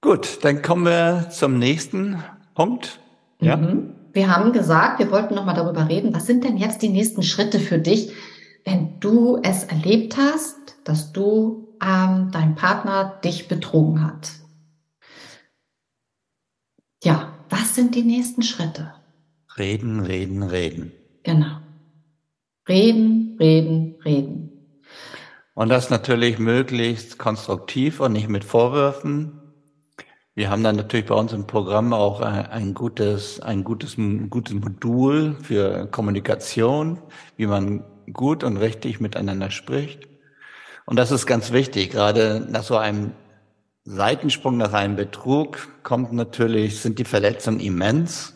Gut, 0.00 0.44
dann 0.44 0.62
kommen 0.62 0.84
wir 0.84 1.30
zum 1.30 1.58
nächsten 1.58 2.22
Punkt. 2.54 3.00
Ja. 3.40 3.56
Mhm. 3.56 3.94
Wir 4.12 4.34
haben 4.34 4.52
gesagt, 4.52 4.98
wir 4.98 5.10
wollten 5.10 5.34
nochmal 5.34 5.54
darüber 5.54 5.88
reden, 5.88 6.14
was 6.14 6.26
sind 6.26 6.44
denn 6.44 6.56
jetzt 6.56 6.82
die 6.82 6.88
nächsten 6.88 7.22
Schritte 7.22 7.60
für 7.60 7.78
dich, 7.78 8.12
wenn 8.64 8.98
du 9.00 9.38
es 9.42 9.64
erlebt 9.64 10.16
hast, 10.16 10.56
dass 10.84 11.12
du 11.12 11.68
ähm, 11.82 12.30
dein 12.32 12.54
Partner 12.54 13.20
dich 13.22 13.48
betrogen 13.48 14.04
hat. 14.04 14.30
Ja, 17.04 17.34
was 17.48 17.74
sind 17.74 17.94
die 17.94 18.02
nächsten 18.02 18.42
Schritte? 18.42 18.92
Reden, 19.56 20.00
reden, 20.00 20.42
reden. 20.42 20.92
Genau. 21.22 21.60
Reden, 22.68 23.36
reden, 23.38 23.96
reden. 24.04 24.48
Und 25.54 25.68
das 25.70 25.90
natürlich 25.90 26.38
möglichst 26.38 27.18
konstruktiv 27.18 28.00
und 28.00 28.12
nicht 28.12 28.28
mit 28.28 28.44
Vorwürfen, 28.44 29.40
wir 30.38 30.50
haben 30.50 30.62
dann 30.62 30.76
natürlich 30.76 31.06
bei 31.06 31.16
uns 31.16 31.32
im 31.32 31.48
Programm 31.48 31.92
auch 31.92 32.20
ein 32.20 32.72
gutes, 32.72 33.40
ein 33.40 33.64
gutes, 33.64 33.96
gutes 34.30 34.54
Modul 34.54 35.34
für 35.42 35.88
Kommunikation, 35.88 37.02
wie 37.36 37.46
man 37.46 37.82
gut 38.12 38.44
und 38.44 38.56
richtig 38.56 39.00
miteinander 39.00 39.50
spricht. 39.50 40.06
Und 40.86 40.96
das 40.96 41.10
ist 41.10 41.26
ganz 41.26 41.50
wichtig. 41.50 41.90
Gerade 41.90 42.46
nach 42.48 42.62
so 42.62 42.76
einem 42.76 43.14
Seitensprung, 43.82 44.56
nach 44.58 44.74
einem 44.74 44.94
Betrug 44.94 45.58
kommt 45.82 46.12
natürlich, 46.12 46.80
sind 46.82 47.00
die 47.00 47.04
Verletzungen 47.04 47.58
immens. 47.58 48.34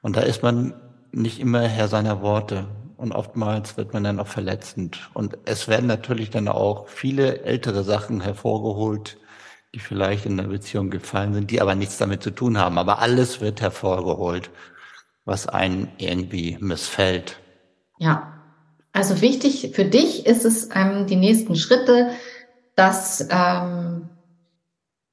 Und 0.00 0.16
da 0.16 0.22
ist 0.22 0.42
man 0.42 0.72
nicht 1.10 1.38
immer 1.38 1.68
Herr 1.68 1.88
seiner 1.88 2.22
Worte. 2.22 2.64
Und 2.96 3.12
oftmals 3.12 3.76
wird 3.76 3.92
man 3.92 4.04
dann 4.04 4.18
auch 4.18 4.26
verletzend. 4.26 5.10
Und 5.12 5.36
es 5.44 5.68
werden 5.68 5.86
natürlich 5.86 6.30
dann 6.30 6.48
auch 6.48 6.88
viele 6.88 7.42
ältere 7.42 7.84
Sachen 7.84 8.22
hervorgeholt, 8.22 9.18
die 9.74 9.80
vielleicht 9.80 10.26
in 10.26 10.36
der 10.36 10.44
Beziehung 10.44 10.90
gefallen 10.90 11.34
sind, 11.34 11.50
die 11.50 11.60
aber 11.60 11.74
nichts 11.74 11.98
damit 11.98 12.22
zu 12.22 12.30
tun 12.30 12.58
haben. 12.58 12.78
Aber 12.78 12.98
alles 12.98 13.40
wird 13.40 13.60
hervorgeholt, 13.60 14.50
was 15.24 15.48
einen 15.48 15.88
irgendwie 15.98 16.58
missfällt. 16.60 17.38
Ja, 17.98 18.32
also 18.92 19.20
wichtig 19.20 19.72
für 19.74 19.84
dich 19.84 20.26
ist 20.26 20.44
es 20.44 20.68
ähm, 20.74 21.06
die 21.06 21.16
nächsten 21.16 21.56
Schritte, 21.56 22.10
dass, 22.74 23.26
ähm, 23.30 24.10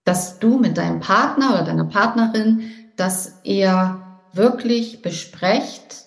dass 0.03 0.39
du 0.39 0.57
mit 0.57 0.77
deinem 0.77 0.99
Partner 0.99 1.53
oder 1.53 1.63
deiner 1.63 1.85
Partnerin, 1.85 2.71
dass 2.97 3.39
ihr 3.43 4.01
wirklich 4.33 5.01
besprecht, 5.01 6.05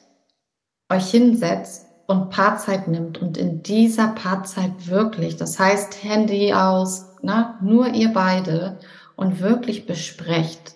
euch 0.90 1.10
hinsetzt 1.10 1.86
und 2.06 2.28
Paarzeit 2.28 2.88
nimmt 2.88 3.22
und 3.22 3.38
in 3.38 3.62
dieser 3.62 4.08
Paarzeit 4.08 4.88
wirklich, 4.88 5.36
das 5.36 5.58
heißt 5.58 6.04
Handy 6.04 6.52
aus, 6.52 7.11
ne, 7.22 7.54
nur 7.62 7.88
ihr 7.88 8.12
beide 8.12 8.78
und 9.16 9.40
wirklich 9.40 9.86
besprecht, 9.86 10.74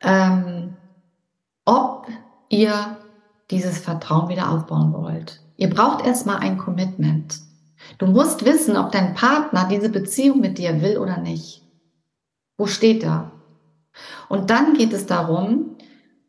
ähm, 0.00 0.76
ob 1.64 2.06
ihr 2.48 2.96
dieses 3.50 3.78
Vertrauen 3.78 4.28
wieder 4.28 4.50
aufbauen 4.50 4.92
wollt. 4.92 5.40
Ihr 5.56 5.70
braucht 5.70 6.04
erstmal 6.04 6.38
ein 6.38 6.58
Commitment. 6.58 7.38
Du 7.98 8.06
musst 8.06 8.44
wissen, 8.44 8.76
ob 8.76 8.92
dein 8.92 9.14
Partner 9.14 9.68
diese 9.68 9.88
Beziehung 9.88 10.40
mit 10.40 10.58
dir 10.58 10.82
will 10.82 10.98
oder 10.98 11.18
nicht. 11.18 11.62
Wo 12.56 12.66
steht 12.66 13.02
er? 13.02 13.32
Und 14.28 14.50
dann 14.50 14.74
geht 14.74 14.92
es 14.92 15.06
darum, 15.06 15.76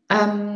ähm, 0.08 0.53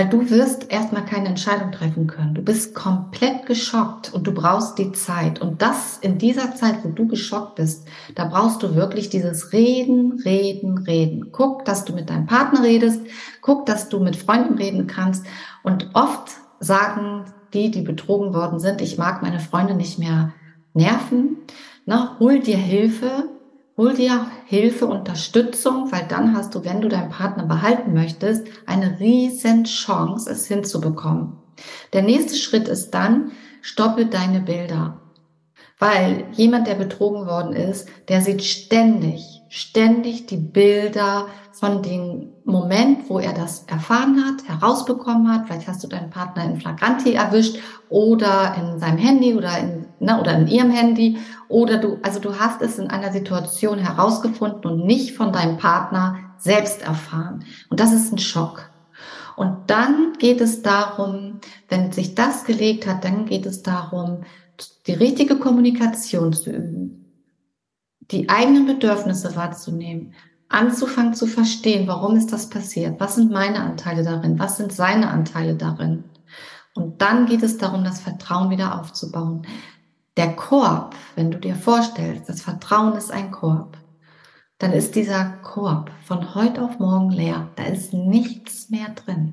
weil 0.00 0.08
du 0.08 0.30
wirst 0.30 0.72
erstmal 0.72 1.04
keine 1.04 1.28
Entscheidung 1.28 1.72
treffen 1.72 2.06
können. 2.06 2.32
Du 2.32 2.40
bist 2.40 2.74
komplett 2.74 3.44
geschockt 3.44 4.14
und 4.14 4.26
du 4.26 4.32
brauchst 4.32 4.78
die 4.78 4.92
Zeit. 4.92 5.42
Und 5.42 5.60
das 5.60 5.98
in 5.98 6.16
dieser 6.16 6.54
Zeit, 6.54 6.76
wo 6.82 6.88
du 6.88 7.06
geschockt 7.06 7.56
bist, 7.56 7.86
da 8.14 8.24
brauchst 8.24 8.62
du 8.62 8.74
wirklich 8.74 9.10
dieses 9.10 9.52
Reden, 9.52 10.18
Reden, 10.24 10.78
Reden. 10.78 11.32
Guck, 11.32 11.66
dass 11.66 11.84
du 11.84 11.92
mit 11.92 12.08
deinem 12.08 12.24
Partner 12.24 12.62
redest. 12.62 13.02
Guck, 13.42 13.66
dass 13.66 13.90
du 13.90 14.00
mit 14.00 14.16
Freunden 14.16 14.54
reden 14.54 14.86
kannst. 14.86 15.26
Und 15.64 15.90
oft 15.92 16.30
sagen 16.60 17.26
die, 17.52 17.70
die 17.70 17.82
betrogen 17.82 18.32
worden 18.32 18.58
sind, 18.58 18.80
ich 18.80 18.96
mag 18.96 19.20
meine 19.20 19.38
Freunde 19.38 19.74
nicht 19.74 19.98
mehr 19.98 20.32
nerven. 20.72 21.36
Na, 21.84 22.16
hol 22.18 22.38
dir 22.38 22.56
Hilfe, 22.56 23.28
Hol 23.80 23.94
dir 23.94 24.26
Hilfe, 24.44 24.84
Unterstützung, 24.84 25.90
weil 25.90 26.04
dann 26.06 26.36
hast 26.36 26.54
du, 26.54 26.66
wenn 26.66 26.82
du 26.82 26.90
deinen 26.90 27.08
Partner 27.08 27.46
behalten 27.46 27.94
möchtest, 27.94 28.46
eine 28.66 29.00
riesen 29.00 29.64
Chance, 29.64 30.30
es 30.30 30.46
hinzubekommen. 30.46 31.38
Der 31.94 32.02
nächste 32.02 32.36
Schritt 32.36 32.68
ist 32.68 32.90
dann, 32.90 33.32
stoppe 33.62 34.04
deine 34.04 34.40
Bilder. 34.40 35.00
Weil 35.78 36.26
jemand, 36.32 36.66
der 36.66 36.74
betrogen 36.74 37.26
worden 37.26 37.54
ist, 37.54 37.88
der 38.10 38.20
sieht 38.20 38.44
ständig, 38.44 39.22
ständig 39.48 40.26
die 40.26 40.36
Bilder 40.36 41.28
von 41.52 41.82
dem 41.82 42.34
Moment, 42.44 43.08
wo 43.08 43.18
er 43.18 43.32
das 43.32 43.64
erfahren 43.66 44.22
hat, 44.26 44.46
herausbekommen 44.46 45.32
hat. 45.32 45.46
Vielleicht 45.46 45.68
hast 45.68 45.82
du 45.82 45.88
deinen 45.88 46.10
Partner 46.10 46.44
in 46.44 46.60
Flagranti 46.60 47.14
erwischt 47.14 47.58
oder 47.88 48.54
in 48.60 48.78
seinem 48.78 48.98
Handy 48.98 49.34
oder 49.34 49.58
in, 49.58 49.86
ne, 50.00 50.20
oder 50.20 50.36
in 50.36 50.48
ihrem 50.48 50.70
Handy 50.70 51.18
oder 51.48 51.78
du, 51.78 51.98
also 52.02 52.18
du 52.18 52.38
hast 52.38 52.62
es 52.62 52.78
in 52.78 52.88
einer 52.88 53.12
Situation 53.12 53.78
herausgefunden 53.78 54.70
und 54.70 54.86
nicht 54.86 55.14
von 55.14 55.32
deinem 55.32 55.56
Partner 55.58 56.18
selbst 56.38 56.82
erfahren. 56.82 57.44
Und 57.68 57.80
das 57.80 57.92
ist 57.92 58.12
ein 58.12 58.18
Schock. 58.18 58.70
Und 59.36 59.70
dann 59.70 60.14
geht 60.18 60.40
es 60.40 60.62
darum, 60.62 61.40
wenn 61.68 61.92
sich 61.92 62.14
das 62.14 62.44
gelegt 62.44 62.86
hat, 62.86 63.04
dann 63.04 63.26
geht 63.26 63.46
es 63.46 63.62
darum, 63.62 64.22
die 64.86 64.92
richtige 64.92 65.36
Kommunikation 65.36 66.32
zu 66.32 66.50
üben, 66.50 67.06
die 68.10 68.28
eigenen 68.28 68.66
Bedürfnisse 68.66 69.36
wahrzunehmen, 69.36 70.14
anzufangen 70.48 71.14
zu 71.14 71.26
verstehen, 71.26 71.86
warum 71.86 72.16
ist 72.16 72.32
das 72.32 72.50
passiert, 72.50 72.98
was 73.00 73.14
sind 73.14 73.30
meine 73.30 73.60
Anteile 73.60 74.02
darin, 74.02 74.38
was 74.38 74.56
sind 74.56 74.72
seine 74.72 75.08
Anteile 75.08 75.54
darin. 75.54 76.04
Und 76.74 77.00
dann 77.00 77.26
geht 77.26 77.42
es 77.42 77.56
darum, 77.56 77.84
das 77.84 78.00
Vertrauen 78.00 78.50
wieder 78.50 78.78
aufzubauen. 78.78 79.46
Der 80.20 80.36
Korb, 80.36 80.94
wenn 81.14 81.30
du 81.30 81.38
dir 81.38 81.54
vorstellst, 81.54 82.28
das 82.28 82.42
Vertrauen 82.42 82.94
ist 82.94 83.10
ein 83.10 83.30
Korb, 83.30 83.78
dann 84.58 84.70
ist 84.74 84.94
dieser 84.94 85.24
Korb 85.42 85.90
von 86.04 86.34
heute 86.34 86.62
auf 86.62 86.78
morgen 86.78 87.08
leer. 87.08 87.48
Da 87.56 87.62
ist 87.62 87.94
nichts 87.94 88.68
mehr 88.68 88.90
drin. 88.94 89.32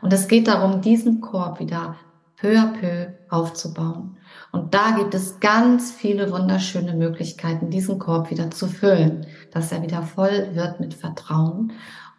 Und 0.00 0.14
es 0.14 0.26
geht 0.26 0.48
darum, 0.48 0.80
diesen 0.80 1.20
Korb 1.20 1.60
wieder 1.60 1.96
peu 2.38 2.58
à 2.58 2.72
peu 2.80 3.12
aufzubauen. 3.28 4.16
Und 4.52 4.72
da 4.72 4.92
gibt 4.92 5.14
es 5.14 5.38
ganz 5.38 5.92
viele 5.92 6.32
wunderschöne 6.32 6.94
Möglichkeiten, 6.94 7.68
diesen 7.68 7.98
Korb 7.98 8.30
wieder 8.30 8.50
zu 8.50 8.68
füllen, 8.68 9.26
dass 9.52 9.70
er 9.70 9.82
wieder 9.82 10.00
voll 10.02 10.54
wird 10.54 10.80
mit 10.80 10.94
Vertrauen 10.94 11.72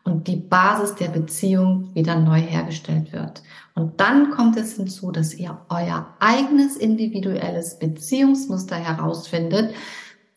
und 0.08 0.28
die 0.28 0.38
Basis 0.38 0.96
der 0.96 1.10
Beziehung 1.10 1.94
wieder 1.94 2.18
neu 2.18 2.40
hergestellt 2.40 3.12
wird. 3.12 3.44
Und 3.76 4.00
dann 4.00 4.32
kommt 4.32 4.56
es 4.56 4.78
hinzu, 4.78 5.12
dass 5.12 5.34
ihr 5.34 5.60
euer 5.68 6.08
eigenes 6.20 6.78
individuelles 6.78 7.78
Beziehungsmuster 7.78 8.78
herausfindet, 8.78 9.76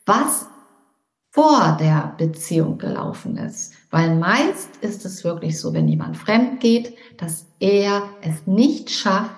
was 0.04 0.46
vor 1.30 1.76
der 1.78 2.14
Beziehung 2.18 2.78
gelaufen 2.78 3.37
ist. 3.37 3.74
Weil 3.90 4.16
meist 4.16 4.76
ist 4.80 5.04
es 5.04 5.22
wirklich 5.22 5.61
so, 5.61 5.72
wenn 5.72 5.87
jemand 5.87 6.16
fremd 6.16 6.59
geht, 6.59 6.96
dass 7.16 7.46
er 7.61 8.02
es 8.22 8.48
nicht 8.48 8.90
schafft, 8.90 9.30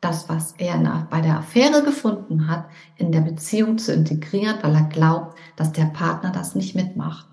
das, 0.00 0.28
was 0.28 0.54
er 0.58 1.06
bei 1.10 1.20
der 1.20 1.38
Affäre 1.38 1.82
gefunden 1.82 2.48
hat, 2.48 2.66
in 2.96 3.10
der 3.10 3.20
Beziehung 3.20 3.78
zu 3.78 3.92
integrieren, 3.92 4.58
weil 4.62 4.74
er 4.74 4.84
glaubt, 4.84 5.36
dass 5.56 5.72
der 5.72 5.86
Partner 5.86 6.30
das 6.30 6.54
nicht 6.54 6.76
mitmacht. 6.76 7.26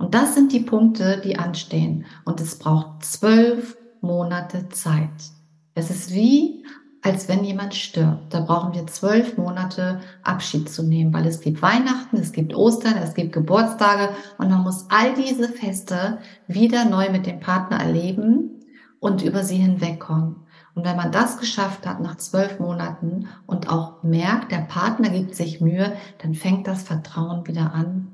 Und 0.00 0.14
das 0.14 0.34
sind 0.34 0.52
die 0.52 0.60
Punkte, 0.60 1.20
die 1.22 1.38
anstehen. 1.38 2.06
Und 2.24 2.40
es 2.40 2.58
braucht 2.58 3.04
zwölf 3.04 3.76
Monate 4.00 4.70
Zeit. 4.70 5.10
Es 5.74 5.90
ist 5.90 6.14
wie, 6.14 6.64
als 7.02 7.28
wenn 7.28 7.44
jemand 7.44 7.74
stirbt. 7.74 8.32
Da 8.32 8.40
brauchen 8.40 8.72
wir 8.72 8.86
zwölf 8.86 9.36
Monate 9.36 10.00
Abschied 10.22 10.70
zu 10.70 10.82
nehmen, 10.82 11.12
weil 11.12 11.26
es 11.26 11.42
gibt 11.42 11.60
Weihnachten, 11.60 12.16
es 12.16 12.32
gibt 12.32 12.54
Ostern, 12.54 12.96
es 12.96 13.12
gibt 13.12 13.34
Geburtstage 13.34 14.14
und 14.38 14.48
man 14.48 14.62
muss 14.62 14.86
all 14.88 15.12
diese 15.12 15.50
Feste 15.50 16.18
wieder 16.46 16.86
neu 16.86 17.10
mit 17.10 17.26
dem 17.26 17.38
Partner 17.38 17.78
erleben 17.78 18.62
und 19.00 19.22
über 19.22 19.44
sie 19.44 19.56
hinwegkommen. 19.56 20.36
Und 20.74 20.86
wenn 20.86 20.96
man 20.96 21.12
das 21.12 21.36
geschafft 21.36 21.86
hat 21.86 22.00
nach 22.00 22.16
zwölf 22.16 22.58
Monaten 22.58 23.28
und 23.46 23.68
auch 23.68 24.02
merkt, 24.02 24.50
der 24.50 24.62
Partner 24.62 25.10
gibt 25.10 25.34
sich 25.34 25.60
Mühe, 25.60 25.92
dann 26.22 26.32
fängt 26.32 26.66
das 26.66 26.84
Vertrauen 26.84 27.46
wieder 27.46 27.74
an 27.74 28.08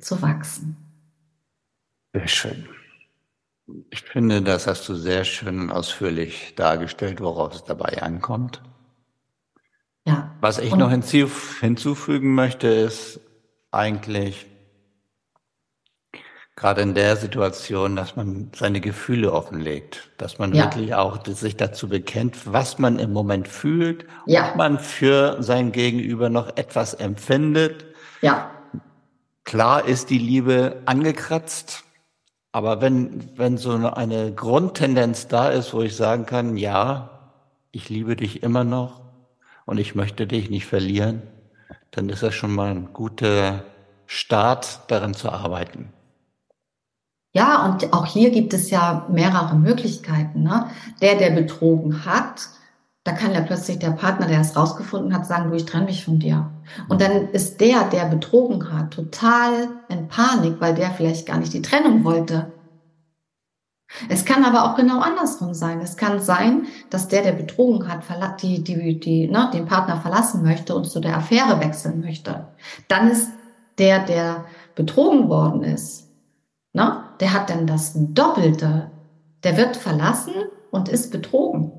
zu 0.00 0.20
wachsen. 0.20 0.76
Sehr 2.12 2.28
schön. 2.28 2.68
Ich 3.90 4.02
finde, 4.02 4.40
das 4.42 4.66
hast 4.66 4.88
du 4.88 4.94
sehr 4.94 5.24
schön 5.24 5.60
und 5.60 5.70
ausführlich 5.70 6.54
dargestellt, 6.56 7.20
worauf 7.20 7.54
es 7.54 7.64
dabei 7.64 8.02
ankommt. 8.02 8.62
Ja. 10.06 10.34
Was 10.40 10.58
ich 10.58 10.74
noch 10.74 10.90
hinzufügen 10.90 12.34
möchte, 12.34 12.68
ist 12.68 13.20
eigentlich 13.70 14.46
gerade 16.56 16.80
in 16.80 16.94
der 16.94 17.16
Situation, 17.16 17.94
dass 17.94 18.16
man 18.16 18.50
seine 18.54 18.80
Gefühle 18.80 19.32
offenlegt, 19.32 20.10
dass 20.16 20.38
man 20.38 20.52
ja. 20.54 20.64
wirklich 20.64 20.94
auch 20.94 21.24
sich 21.24 21.56
dazu 21.56 21.88
bekennt, 21.88 22.52
was 22.52 22.78
man 22.78 22.98
im 22.98 23.12
Moment 23.12 23.46
fühlt, 23.46 24.06
ja. 24.26 24.48
ob 24.48 24.56
man 24.56 24.80
für 24.80 25.36
sein 25.40 25.70
Gegenüber 25.70 26.30
noch 26.30 26.56
etwas 26.56 26.94
empfindet. 26.94 27.86
Ja. 28.22 28.50
Klar 29.44 29.84
ist 29.84 30.10
die 30.10 30.18
Liebe 30.18 30.82
angekratzt, 30.86 31.84
aber 32.52 32.80
wenn, 32.80 33.36
wenn 33.36 33.58
so 33.58 33.72
eine 33.72 34.32
Grundtendenz 34.32 35.28
da 35.28 35.48
ist, 35.48 35.74
wo 35.74 35.82
ich 35.82 35.96
sagen 35.96 36.26
kann, 36.26 36.56
ja, 36.56 37.10
ich 37.72 37.88
liebe 37.88 38.16
dich 38.16 38.42
immer 38.42 38.64
noch 38.64 39.00
und 39.66 39.78
ich 39.78 39.94
möchte 39.94 40.26
dich 40.26 40.50
nicht 40.50 40.66
verlieren, 40.66 41.22
dann 41.90 42.08
ist 42.08 42.22
das 42.22 42.34
schon 42.34 42.54
mal 42.54 42.70
ein 42.70 42.92
guter 42.92 43.64
Start, 44.06 44.80
daran 44.90 45.12
zu 45.14 45.30
arbeiten. 45.30 45.92
Ja, 47.34 47.66
und 47.66 47.92
auch 47.92 48.06
hier 48.06 48.30
gibt 48.30 48.54
es 48.54 48.70
ja 48.70 49.06
mehrere 49.10 49.54
Möglichkeiten. 49.54 50.42
Ne? 50.42 50.70
Der, 51.02 51.16
der 51.16 51.30
betrogen 51.30 52.06
hat, 52.06 52.48
da 53.08 53.14
kann 53.14 53.32
ja 53.32 53.40
plötzlich 53.40 53.78
der 53.78 53.92
Partner, 53.92 54.26
der 54.26 54.42
es 54.42 54.54
rausgefunden 54.54 55.14
hat, 55.14 55.24
sagen, 55.24 55.48
du, 55.48 55.56
ich 55.56 55.64
trenne 55.64 55.86
mich 55.86 56.04
von 56.04 56.18
dir. 56.18 56.50
Und 56.90 57.00
dann 57.00 57.30
ist 57.30 57.58
der, 57.58 57.84
der 57.84 58.04
betrogen 58.04 58.70
hat, 58.70 58.90
total 58.90 59.68
in 59.88 60.08
Panik, 60.08 60.60
weil 60.60 60.74
der 60.74 60.90
vielleicht 60.90 61.26
gar 61.26 61.38
nicht 61.38 61.54
die 61.54 61.62
Trennung 61.62 62.04
wollte. 62.04 62.52
Es 64.10 64.26
kann 64.26 64.44
aber 64.44 64.64
auch 64.64 64.76
genau 64.76 65.00
andersrum 65.00 65.54
sein. 65.54 65.80
Es 65.80 65.96
kann 65.96 66.20
sein, 66.20 66.66
dass 66.90 67.08
der, 67.08 67.22
der 67.22 67.32
betrogen 67.32 67.88
hat, 67.88 68.02
die, 68.42 68.62
die, 68.62 69.00
die, 69.00 69.26
ne, 69.26 69.48
den 69.54 69.64
Partner 69.64 69.96
verlassen 70.02 70.42
möchte 70.42 70.74
und 70.74 70.84
zu 70.84 71.00
der 71.00 71.16
Affäre 71.16 71.60
wechseln 71.60 72.02
möchte. 72.02 72.48
Dann 72.88 73.10
ist 73.10 73.30
der, 73.78 74.04
der 74.04 74.44
betrogen 74.74 75.30
worden 75.30 75.62
ist, 75.62 76.10
ne, 76.74 77.04
der 77.20 77.32
hat 77.32 77.48
dann 77.48 77.66
das 77.66 77.94
Doppelte. 77.94 78.90
Der 79.44 79.56
wird 79.56 79.78
verlassen 79.78 80.34
und 80.70 80.90
ist 80.90 81.10
betrogen. 81.10 81.72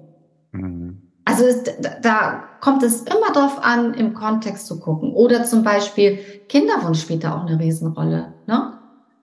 Mhm. 0.54 1.09
Also 1.30 1.44
da 2.02 2.44
kommt 2.60 2.82
es 2.82 3.02
immer 3.02 3.32
darauf 3.32 3.64
an, 3.64 3.94
im 3.94 4.16
Kontext 4.16 4.66
zu 4.66 4.80
gucken. 4.80 5.14
Oder 5.14 5.44
zum 5.44 5.64
Beispiel 5.64 6.18
Kinderwunsch 6.50 7.02
spielt 7.02 7.24
da 7.24 7.36
auch 7.36 7.46
eine 7.46 7.60
Riesenrolle. 7.60 8.34
Ne? 8.48 8.74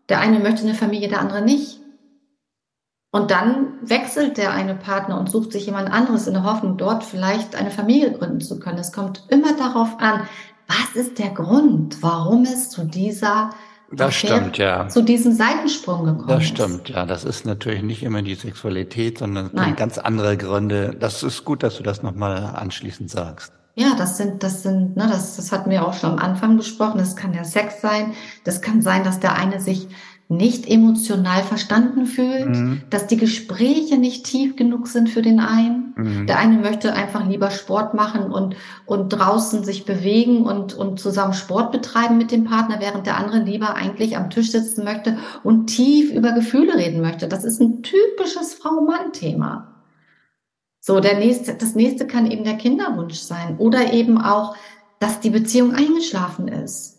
Der 0.09 0.21
eine 0.21 0.39
möchte 0.39 0.63
eine 0.63 0.75
Familie, 0.75 1.09
der 1.09 1.21
andere 1.21 1.43
nicht. 1.43 1.81
Und 3.11 3.33
dann 3.33 3.79
wechselt 3.83 4.37
der 4.37 4.53
eine 4.53 4.77
Partner 4.77 5.19
und 5.19 5.31
sucht 5.31 5.51
sich 5.51 5.67
jemand 5.67 5.91
anderes 5.91 6.29
in 6.29 6.35
der 6.35 6.45
Hoffnung, 6.45 6.77
dort 6.77 7.03
vielleicht 7.03 7.57
eine 7.57 7.73
Familie 7.73 8.13
gründen 8.13 8.41
zu 8.41 8.61
können. 8.61 8.79
Es 8.79 8.93
kommt 8.93 9.25
immer 9.29 9.55
darauf 9.55 9.99
an, 9.99 10.29
was 10.69 10.95
ist 10.95 11.19
der 11.19 11.31
Grund, 11.31 12.03
warum 12.03 12.45
es 12.45 12.71
zu 12.71 12.85
dieser 12.85 13.51
das 13.93 14.15
stimmt, 14.15 14.59
ja. 14.59 14.89
Zu 14.89 15.03
diesem 15.03 15.33
Seitensprung 15.33 16.05
gekommen 16.05 16.29
Das 16.29 16.45
stimmt, 16.45 16.89
ja. 16.89 17.07
Das 17.07 17.25
ist 17.25 17.47
natürlich 17.47 17.83
nicht 17.83 18.03
immer 18.03 18.23
die 18.23 18.35
Sexualität, 18.35 19.19
sondern 19.19 19.51
ganz 19.77 19.99
andere 19.99 20.37
Gründe. 20.37 20.97
Das 20.99 21.23
ist 21.23 21.45
gut, 21.45 21.63
dass 21.63 21.77
du 21.77 21.83
das 21.83 22.03
nochmal 22.03 22.55
anschließend 22.57 23.11
sagst. 23.11 23.53
Ja, 23.79 23.95
das 23.95 24.17
sind, 24.17 24.43
das 24.43 24.63
sind, 24.63 24.97
ne, 24.97 25.07
das, 25.07 25.37
das 25.37 25.53
hatten 25.53 25.69
wir 25.69 25.87
auch 25.87 25.93
schon 25.93 26.13
am 26.13 26.19
Anfang 26.19 26.57
besprochen. 26.57 26.97
Das 26.97 27.15
kann 27.15 27.35
ja 27.35 27.45
Sex 27.45 27.83
sein. 27.83 28.15
Das 28.43 28.63
kann 28.63 28.81
sein, 28.81 29.05
dass 29.05 29.21
der 29.21 29.35
eine 29.35 29.61
sich 29.61 29.89
nicht 30.29 30.69
emotional 30.69 31.45
verstanden 31.45 32.05
fühlt, 32.05 32.49
mhm. 32.49 32.83
dass 32.91 33.07
die 33.07 33.17
Gespräche 33.17 33.97
nicht 33.97 34.27
tief 34.27 34.57
genug 34.57 34.89
sind 34.89 35.09
für 35.09 35.23
den 35.23 35.39
einen. 35.39 35.95
Mhm. 35.97 36.27
Der 36.27 36.39
eine 36.39 36.59
möchte 36.59 36.95
einfach 36.95 37.29
lieber 37.29 37.51
Sport 37.51 37.95
machen 37.95 38.33
und, 38.33 38.57
und 38.87 39.11
draußen 39.11 39.63
sich 39.63 39.85
bewegen 39.85 40.43
und, 40.43 40.75
und 40.75 40.99
zusammen 40.99 41.33
Sport 41.33 41.71
betreiben 41.71 42.19
mit 42.19 42.33
dem 42.33 42.45
Partner, 42.45 42.81
während 42.81 43.07
der 43.07 43.19
andere 43.19 43.39
lieber 43.39 43.77
eigentlich 43.77 44.17
am 44.17 44.31
Tisch 44.31 44.51
sitzen 44.51 44.83
möchte 44.83 45.17
und 45.45 45.69
tief 45.69 46.11
über 46.11 46.33
Gefühle 46.33 46.77
reden 46.77 47.03
möchte. 47.03 47.29
Das 47.29 47.45
ist 47.45 47.61
ein 47.61 47.85
typisches 47.85 48.55
Frau-Mann-Thema. 48.55 49.75
So, 50.81 50.99
der 50.99 51.19
nächste, 51.19 51.55
das 51.55 51.77
nächste 51.77 52.07
kann 52.07 52.29
eben 52.29 52.43
der 52.43 52.57
Kinderwunsch 52.57 53.19
sein 53.19 53.59
oder 53.59 53.93
eben 53.93 54.21
auch, 54.21 54.57
dass 54.99 55.21
die 55.21 55.31
Beziehung 55.31 55.73
eingeschlafen 55.75 56.49
ist 56.49 56.96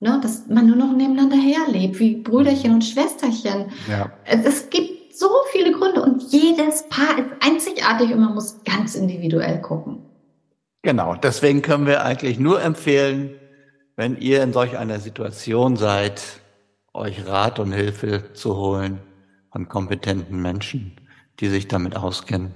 Ne, 0.00 0.20
dass 0.22 0.46
man 0.46 0.68
nur 0.68 0.76
noch 0.76 0.92
nebeneinander 0.92 1.36
herlebt, 1.36 1.98
wie 1.98 2.16
Brüderchen 2.16 2.72
und 2.72 2.84
Schwesterchen. 2.84 3.72
Ja. 3.88 4.12
Es 4.24 4.70
gibt 4.70 5.16
so 5.16 5.28
viele 5.50 5.72
Gründe 5.72 6.02
und 6.02 6.22
jedes 6.30 6.88
Paar 6.88 7.18
ist 7.18 7.30
einzigartig 7.40 8.12
und 8.12 8.20
man 8.20 8.34
muss 8.34 8.62
ganz 8.62 8.94
individuell 8.94 9.60
gucken. 9.60 10.02
Genau, 10.82 11.16
deswegen 11.16 11.62
können 11.62 11.86
wir 11.86 12.04
eigentlich 12.04 12.38
nur 12.38 12.62
empfehlen, 12.62 13.34
wenn 13.96 14.16
ihr 14.16 14.44
in 14.44 14.52
solch 14.52 14.78
einer 14.78 15.00
Situation 15.00 15.76
seid, 15.76 16.22
euch 16.94 17.26
Rat 17.26 17.58
und 17.58 17.72
Hilfe 17.72 18.32
zu 18.32 18.56
holen 18.56 19.00
von 19.50 19.68
kompetenten 19.68 20.40
Menschen, 20.40 20.96
die 21.40 21.48
sich 21.48 21.66
damit 21.66 21.96
auskennen. 21.96 22.54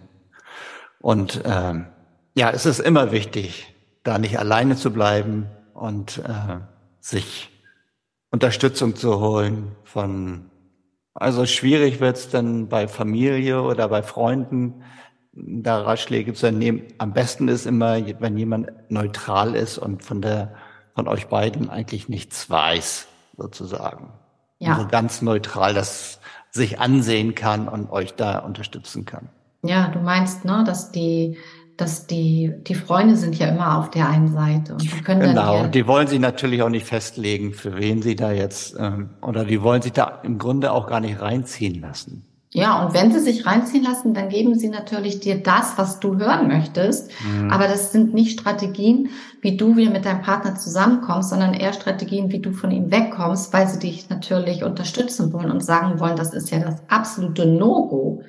Und 1.00 1.42
ähm, 1.44 1.86
ja, 2.34 2.50
es 2.50 2.64
ist 2.64 2.78
immer 2.78 3.10
wichtig, 3.10 3.74
da 4.04 4.18
nicht 4.18 4.38
alleine 4.38 4.76
zu 4.76 4.92
bleiben 4.92 5.48
und 5.74 6.18
äh, 6.18 6.60
sich 7.02 7.50
Unterstützung 8.30 8.96
zu 8.96 9.20
holen 9.20 9.72
von, 9.84 10.50
also 11.12 11.44
schwierig 11.44 12.00
wird 12.00 12.16
es 12.16 12.30
dann 12.30 12.68
bei 12.68 12.88
Familie 12.88 13.60
oder 13.60 13.88
bei 13.88 14.02
Freunden, 14.02 14.82
da 15.34 15.82
Ratschläge 15.82 16.32
zu 16.32 16.46
entnehmen. 16.46 16.82
Am 16.98 17.12
besten 17.12 17.48
ist 17.48 17.66
immer, 17.66 17.98
wenn 18.20 18.38
jemand 18.38 18.70
neutral 18.88 19.54
ist 19.54 19.78
und 19.78 20.04
von 20.04 20.22
der, 20.22 20.54
von 20.94 21.08
euch 21.08 21.26
beiden 21.26 21.68
eigentlich 21.68 22.08
nichts 22.08 22.48
weiß, 22.48 23.08
sozusagen. 23.36 24.12
Ja. 24.58 24.76
Also 24.76 24.88
ganz 24.88 25.22
neutral 25.22 25.74
das 25.74 26.20
sich 26.50 26.78
ansehen 26.78 27.34
kann 27.34 27.68
und 27.68 27.90
euch 27.90 28.14
da 28.14 28.38
unterstützen 28.38 29.04
kann. 29.04 29.28
Ja, 29.62 29.88
du 29.88 30.00
meinst, 30.00 30.44
ne, 30.44 30.64
dass 30.66 30.92
die 30.92 31.38
dass 31.82 32.06
die, 32.06 32.52
die 32.66 32.74
Freunde 32.74 33.16
sind 33.16 33.36
ja 33.36 33.48
immer 33.48 33.78
auf 33.78 33.90
der 33.90 34.08
einen 34.08 34.32
Seite. 34.32 34.74
Und 34.74 34.82
die 34.82 34.88
können 34.88 35.20
genau, 35.20 35.62
dann 35.62 35.72
die 35.72 35.86
wollen 35.86 36.06
sich 36.06 36.20
natürlich 36.20 36.62
auch 36.62 36.68
nicht 36.68 36.86
festlegen, 36.86 37.52
für 37.52 37.76
wen 37.76 38.02
sie 38.02 38.14
da 38.14 38.30
jetzt, 38.30 38.76
ähm, 38.78 39.10
oder 39.20 39.44
die 39.44 39.62
wollen 39.62 39.82
sich 39.82 39.92
da 39.92 40.20
im 40.22 40.38
Grunde 40.38 40.70
auch 40.70 40.86
gar 40.86 41.00
nicht 41.00 41.20
reinziehen 41.20 41.80
lassen. 41.80 42.24
Ja, 42.54 42.84
und 42.84 42.92
wenn 42.94 43.10
sie 43.10 43.18
sich 43.18 43.46
reinziehen 43.46 43.82
lassen, 43.82 44.12
dann 44.12 44.28
geben 44.28 44.58
sie 44.58 44.68
natürlich 44.68 45.20
dir 45.20 45.42
das, 45.42 45.78
was 45.78 46.00
du 46.00 46.18
hören 46.18 46.48
möchtest. 46.48 47.10
Mhm. 47.24 47.50
Aber 47.50 47.66
das 47.66 47.92
sind 47.92 48.12
nicht 48.12 48.38
Strategien, 48.38 49.08
wie 49.40 49.56
du 49.56 49.76
wieder 49.76 49.90
mit 49.90 50.04
deinem 50.04 50.20
Partner 50.20 50.54
zusammenkommst, 50.54 51.30
sondern 51.30 51.54
eher 51.54 51.72
Strategien, 51.72 52.30
wie 52.30 52.40
du 52.40 52.52
von 52.52 52.70
ihm 52.70 52.90
wegkommst, 52.90 53.52
weil 53.54 53.66
sie 53.66 53.78
dich 53.78 54.10
natürlich 54.10 54.64
unterstützen 54.64 55.32
wollen 55.32 55.50
und 55.50 55.64
sagen 55.64 55.98
wollen, 55.98 56.16
das 56.16 56.34
ist 56.34 56.50
ja 56.50 56.58
das 56.58 56.76
absolute 56.88 57.46
No-Go. 57.46 58.22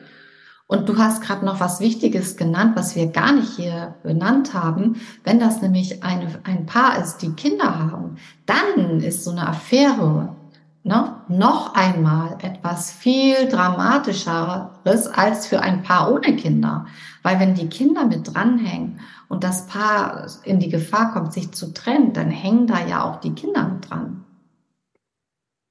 Und 0.74 0.90
du 0.90 0.98
hast 0.98 1.22
gerade 1.22 1.46
noch 1.46 1.60
was 1.60 1.82
Wichtiges 1.82 2.36
genannt, 2.36 2.76
was 2.76 2.96
wir 2.96 3.06
gar 3.06 3.32
nicht 3.32 3.58
hier 3.58 3.94
benannt 4.02 4.56
haben. 4.56 5.00
Wenn 5.24 5.40
das 5.40 5.62
nämlich 5.62 6.04
eine, 6.04 6.28
ein 6.46 6.66
Paar 6.66 6.98
ist, 6.98 7.18
die 7.18 7.34
Kinder 7.34 7.78
haben, 7.78 8.18
dann 8.48 9.00
ist 9.00 9.24
so 9.24 9.30
eine 9.30 9.48
Affäre 9.48 10.36
ne, 10.84 11.14
noch 11.28 11.76
einmal 11.76 12.38
etwas 12.42 12.92
viel 12.92 13.48
dramatischeres 13.50 15.08
als 15.14 15.46
für 15.46 15.62
ein 15.62 15.84
Paar 15.84 16.12
ohne 16.12 16.36
Kinder. 16.38 16.88
Weil 17.22 17.40
wenn 17.40 17.54
die 17.54 17.70
Kinder 17.70 18.06
mit 18.06 18.34
dranhängen 18.34 19.00
und 19.30 19.44
das 19.44 19.68
Paar 19.68 20.26
in 20.44 20.60
die 20.60 20.70
Gefahr 20.70 21.14
kommt, 21.14 21.34
sich 21.34 21.52
zu 21.52 21.72
trennen, 21.72 22.14
dann 22.14 22.32
hängen 22.32 22.66
da 22.66 22.84
ja 22.84 23.04
auch 23.04 23.20
die 23.20 23.36
Kinder 23.36 23.68
mit 23.68 23.92
dran. 23.92 24.26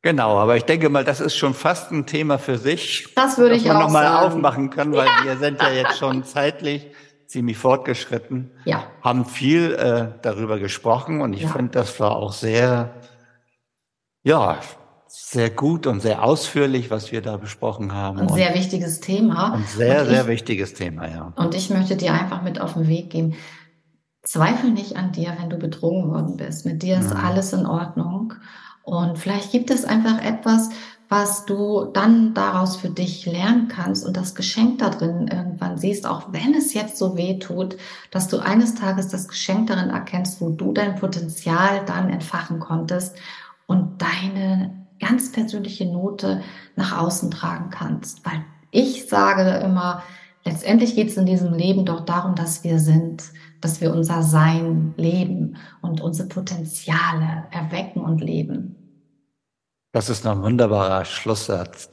Genau, 0.03 0.37
aber 0.37 0.57
ich 0.57 0.65
denke 0.65 0.89
mal, 0.89 1.05
das 1.05 1.21
ist 1.21 1.37
schon 1.37 1.55
fast 1.55 1.93
ein 1.93 2.07
Thema 2.07 2.39
für 2.39 2.59
sich. 2.59 3.09
Das 3.15 3.39
würde 3.39 3.55
ich 3.55 3.71
auch 3.71 3.79
noch 3.79 3.91
mal 3.91 4.27
aufmachen 4.27 4.71
können, 4.71 4.93
weil 4.93 5.07
ja. 5.07 5.25
wir 5.25 5.37
sind 5.37 5.63
ja 5.63 5.71
jetzt 5.71 5.99
schon 5.99 6.25
zeitlich 6.25 6.89
ziemlich 7.29 7.57
fortgeschritten. 7.57 8.51
Ja. 8.65 8.85
Haben 9.01 9.25
viel 9.25 9.73
äh, 9.75 10.19
darüber 10.23 10.59
gesprochen 10.59 11.21
und 11.21 11.33
ich 11.33 11.43
ja. 11.43 11.49
finde, 11.49 11.71
das 11.71 11.99
war 12.01 12.17
auch 12.17 12.33
sehr, 12.33 12.95
ja, 14.25 14.59
sehr 15.07 15.51
gut 15.51 15.87
und 15.87 16.01
sehr 16.01 16.25
ausführlich, 16.25 16.91
was 16.91 17.13
wir 17.13 17.23
da 17.23 17.37
besprochen 17.37 17.95
haben. 17.95 18.19
Ein 18.19 18.29
sehr 18.29 18.55
wichtiges 18.55 19.01
Thema. 19.01 19.55
Ein 19.55 19.65
sehr, 19.65 20.03
und 20.03 20.09
sehr 20.09 20.27
wichtiges 20.27 20.75
Thema, 20.75 21.09
ja. 21.09 21.33
Und 21.37 21.55
ich 21.55 21.71
möchte 21.71 21.97
dir 21.97 22.13
einfach 22.13 22.43
mit 22.43 22.61
auf 22.61 22.75
den 22.75 22.89
Weg 22.89 23.11
geben. 23.11 23.35
Zweifel 24.23 24.71
nicht 24.71 24.97
an 24.97 25.13
dir, 25.13 25.37
wenn 25.39 25.49
du 25.49 25.59
betrogen 25.59 26.11
worden 26.11 26.37
bist. 26.37 26.67
Mit 26.67 26.83
dir 26.83 26.99
ist 26.99 27.11
ja. 27.11 27.17
alles 27.17 27.53
in 27.53 27.67
Ordnung. 27.67 28.35
Und 28.83 29.19
vielleicht 29.19 29.53
gibt 29.53 29.71
es 29.71 29.85
einfach 29.85 30.23
etwas, 30.23 30.71
was 31.13 31.45
du 31.45 31.85
dann 31.93 32.33
daraus 32.33 32.77
für 32.77 32.89
dich 32.89 33.27
lernen 33.27 33.69
kannst 33.69 34.07
und 34.07 34.17
das 34.17 34.35
Geschenk 34.35 34.79
da 34.79 34.89
drin 34.89 35.29
irgendwann 35.29 35.77
siehst, 35.77 36.07
auch 36.07 36.33
wenn 36.33 36.55
es 36.55 36.73
jetzt 36.73 36.97
so 36.97 37.19
weh 37.19 37.39
tut, 37.39 37.77
dass 38.11 38.29
du 38.29 38.39
eines 38.39 38.77
Tages 38.77 39.09
das 39.09 39.29
Geschenk 39.29 39.67
darin 39.67 39.91
erkennst, 39.91 40.41
wo 40.41 40.49
du 40.49 40.73
dein 40.73 40.97
Potenzial 40.97 41.83
dann 41.85 42.09
entfachen 42.09 42.61
konntest 42.61 43.15
und 43.67 44.01
deine 44.01 44.87
ganz 45.01 45.33
persönliche 45.33 45.85
Note 45.85 46.41
nach 46.77 46.99
außen 46.99 47.31
tragen 47.31 47.69
kannst. 47.69 48.25
Weil 48.25 48.43
ich 48.71 49.07
sage 49.07 49.63
immer, 49.63 50.03
letztendlich 50.45 50.95
geht 50.95 51.11
es 51.11 51.19
in 51.19 51.27
diesem 51.27 51.53
Leben 51.53 51.85
doch 51.85 52.07
darum, 52.07 52.37
dass 52.37 52.65
wir 52.65 52.79
sind, 52.79 53.23
dass 53.63 53.81
wir 53.81 53.93
unser 53.93 54.23
Sein 54.23 54.93
leben 54.97 55.57
und 55.81 56.01
unsere 56.01 56.29
Potenziale 56.29 57.45
erwecken 57.51 58.03
und 58.03 58.21
leben. 58.21 58.77
Das 59.93 60.11
ist 60.11 60.27
ein 60.27 60.43
wunderbarer 60.43 61.05
Schlusssatz. 61.05 61.91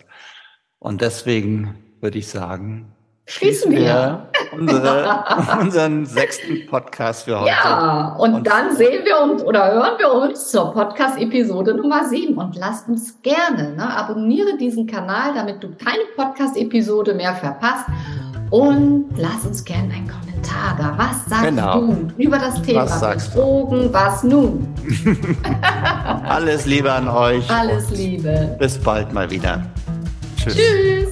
Und 0.80 1.02
deswegen 1.02 1.76
würde 2.02 2.18
ich 2.18 2.28
sagen, 2.28 2.94
schließen 3.26 3.72
wir 3.72 4.30
unsere, 4.52 5.26
unseren 5.60 6.06
sechsten 6.06 6.66
Podcast 6.66 7.26
für 7.26 7.40
heute. 7.42 7.52
Ja, 7.52 8.16
und, 8.18 8.34
und 8.34 8.48
dann 8.48 8.76
sehen 8.76 9.06
wir 9.06 9.20
uns 9.20 9.44
oder 9.44 9.72
hören 9.72 10.00
wir 10.00 10.12
uns 10.12 10.50
zur 10.50 10.74
Podcast-Episode 10.74 11.76
Nummer 11.76 12.08
7 12.08 12.36
und 12.36 12.56
lasst 12.56 12.88
uns 12.88 13.22
gerne, 13.22 13.76
ne, 13.76 13.96
abonniere 13.96 14.58
diesen 14.58 14.88
Kanal, 14.88 15.34
damit 15.36 15.62
du 15.62 15.76
keine 15.76 16.04
Podcast-Episode 16.16 17.14
mehr 17.14 17.36
verpasst 17.36 17.86
und 18.50 19.06
lass 19.16 19.46
uns 19.46 19.64
gerne 19.64 19.94
einen 19.94 20.08
Kommentar 20.08 20.76
da. 20.78 20.94
Was 20.98 21.26
sagst 21.30 21.46
genau. 21.46 21.82
du 21.82 22.08
über 22.18 22.38
das 22.40 22.62
Thema 22.62 22.84
was 22.84 23.00
sagst 23.00 23.36
Drogen? 23.36 23.90
Was 23.92 24.24
nun? 24.24 24.68
Alles 26.28 26.66
Liebe 26.66 26.92
an 26.92 27.08
euch. 27.08 27.50
Alles 27.50 27.90
Liebe. 27.92 28.56
Bis 28.60 28.78
bald 28.78 29.14
mal 29.14 29.30
wieder. 29.30 29.64
Tschüss. 30.38 30.56
Tschüss. 30.56 31.09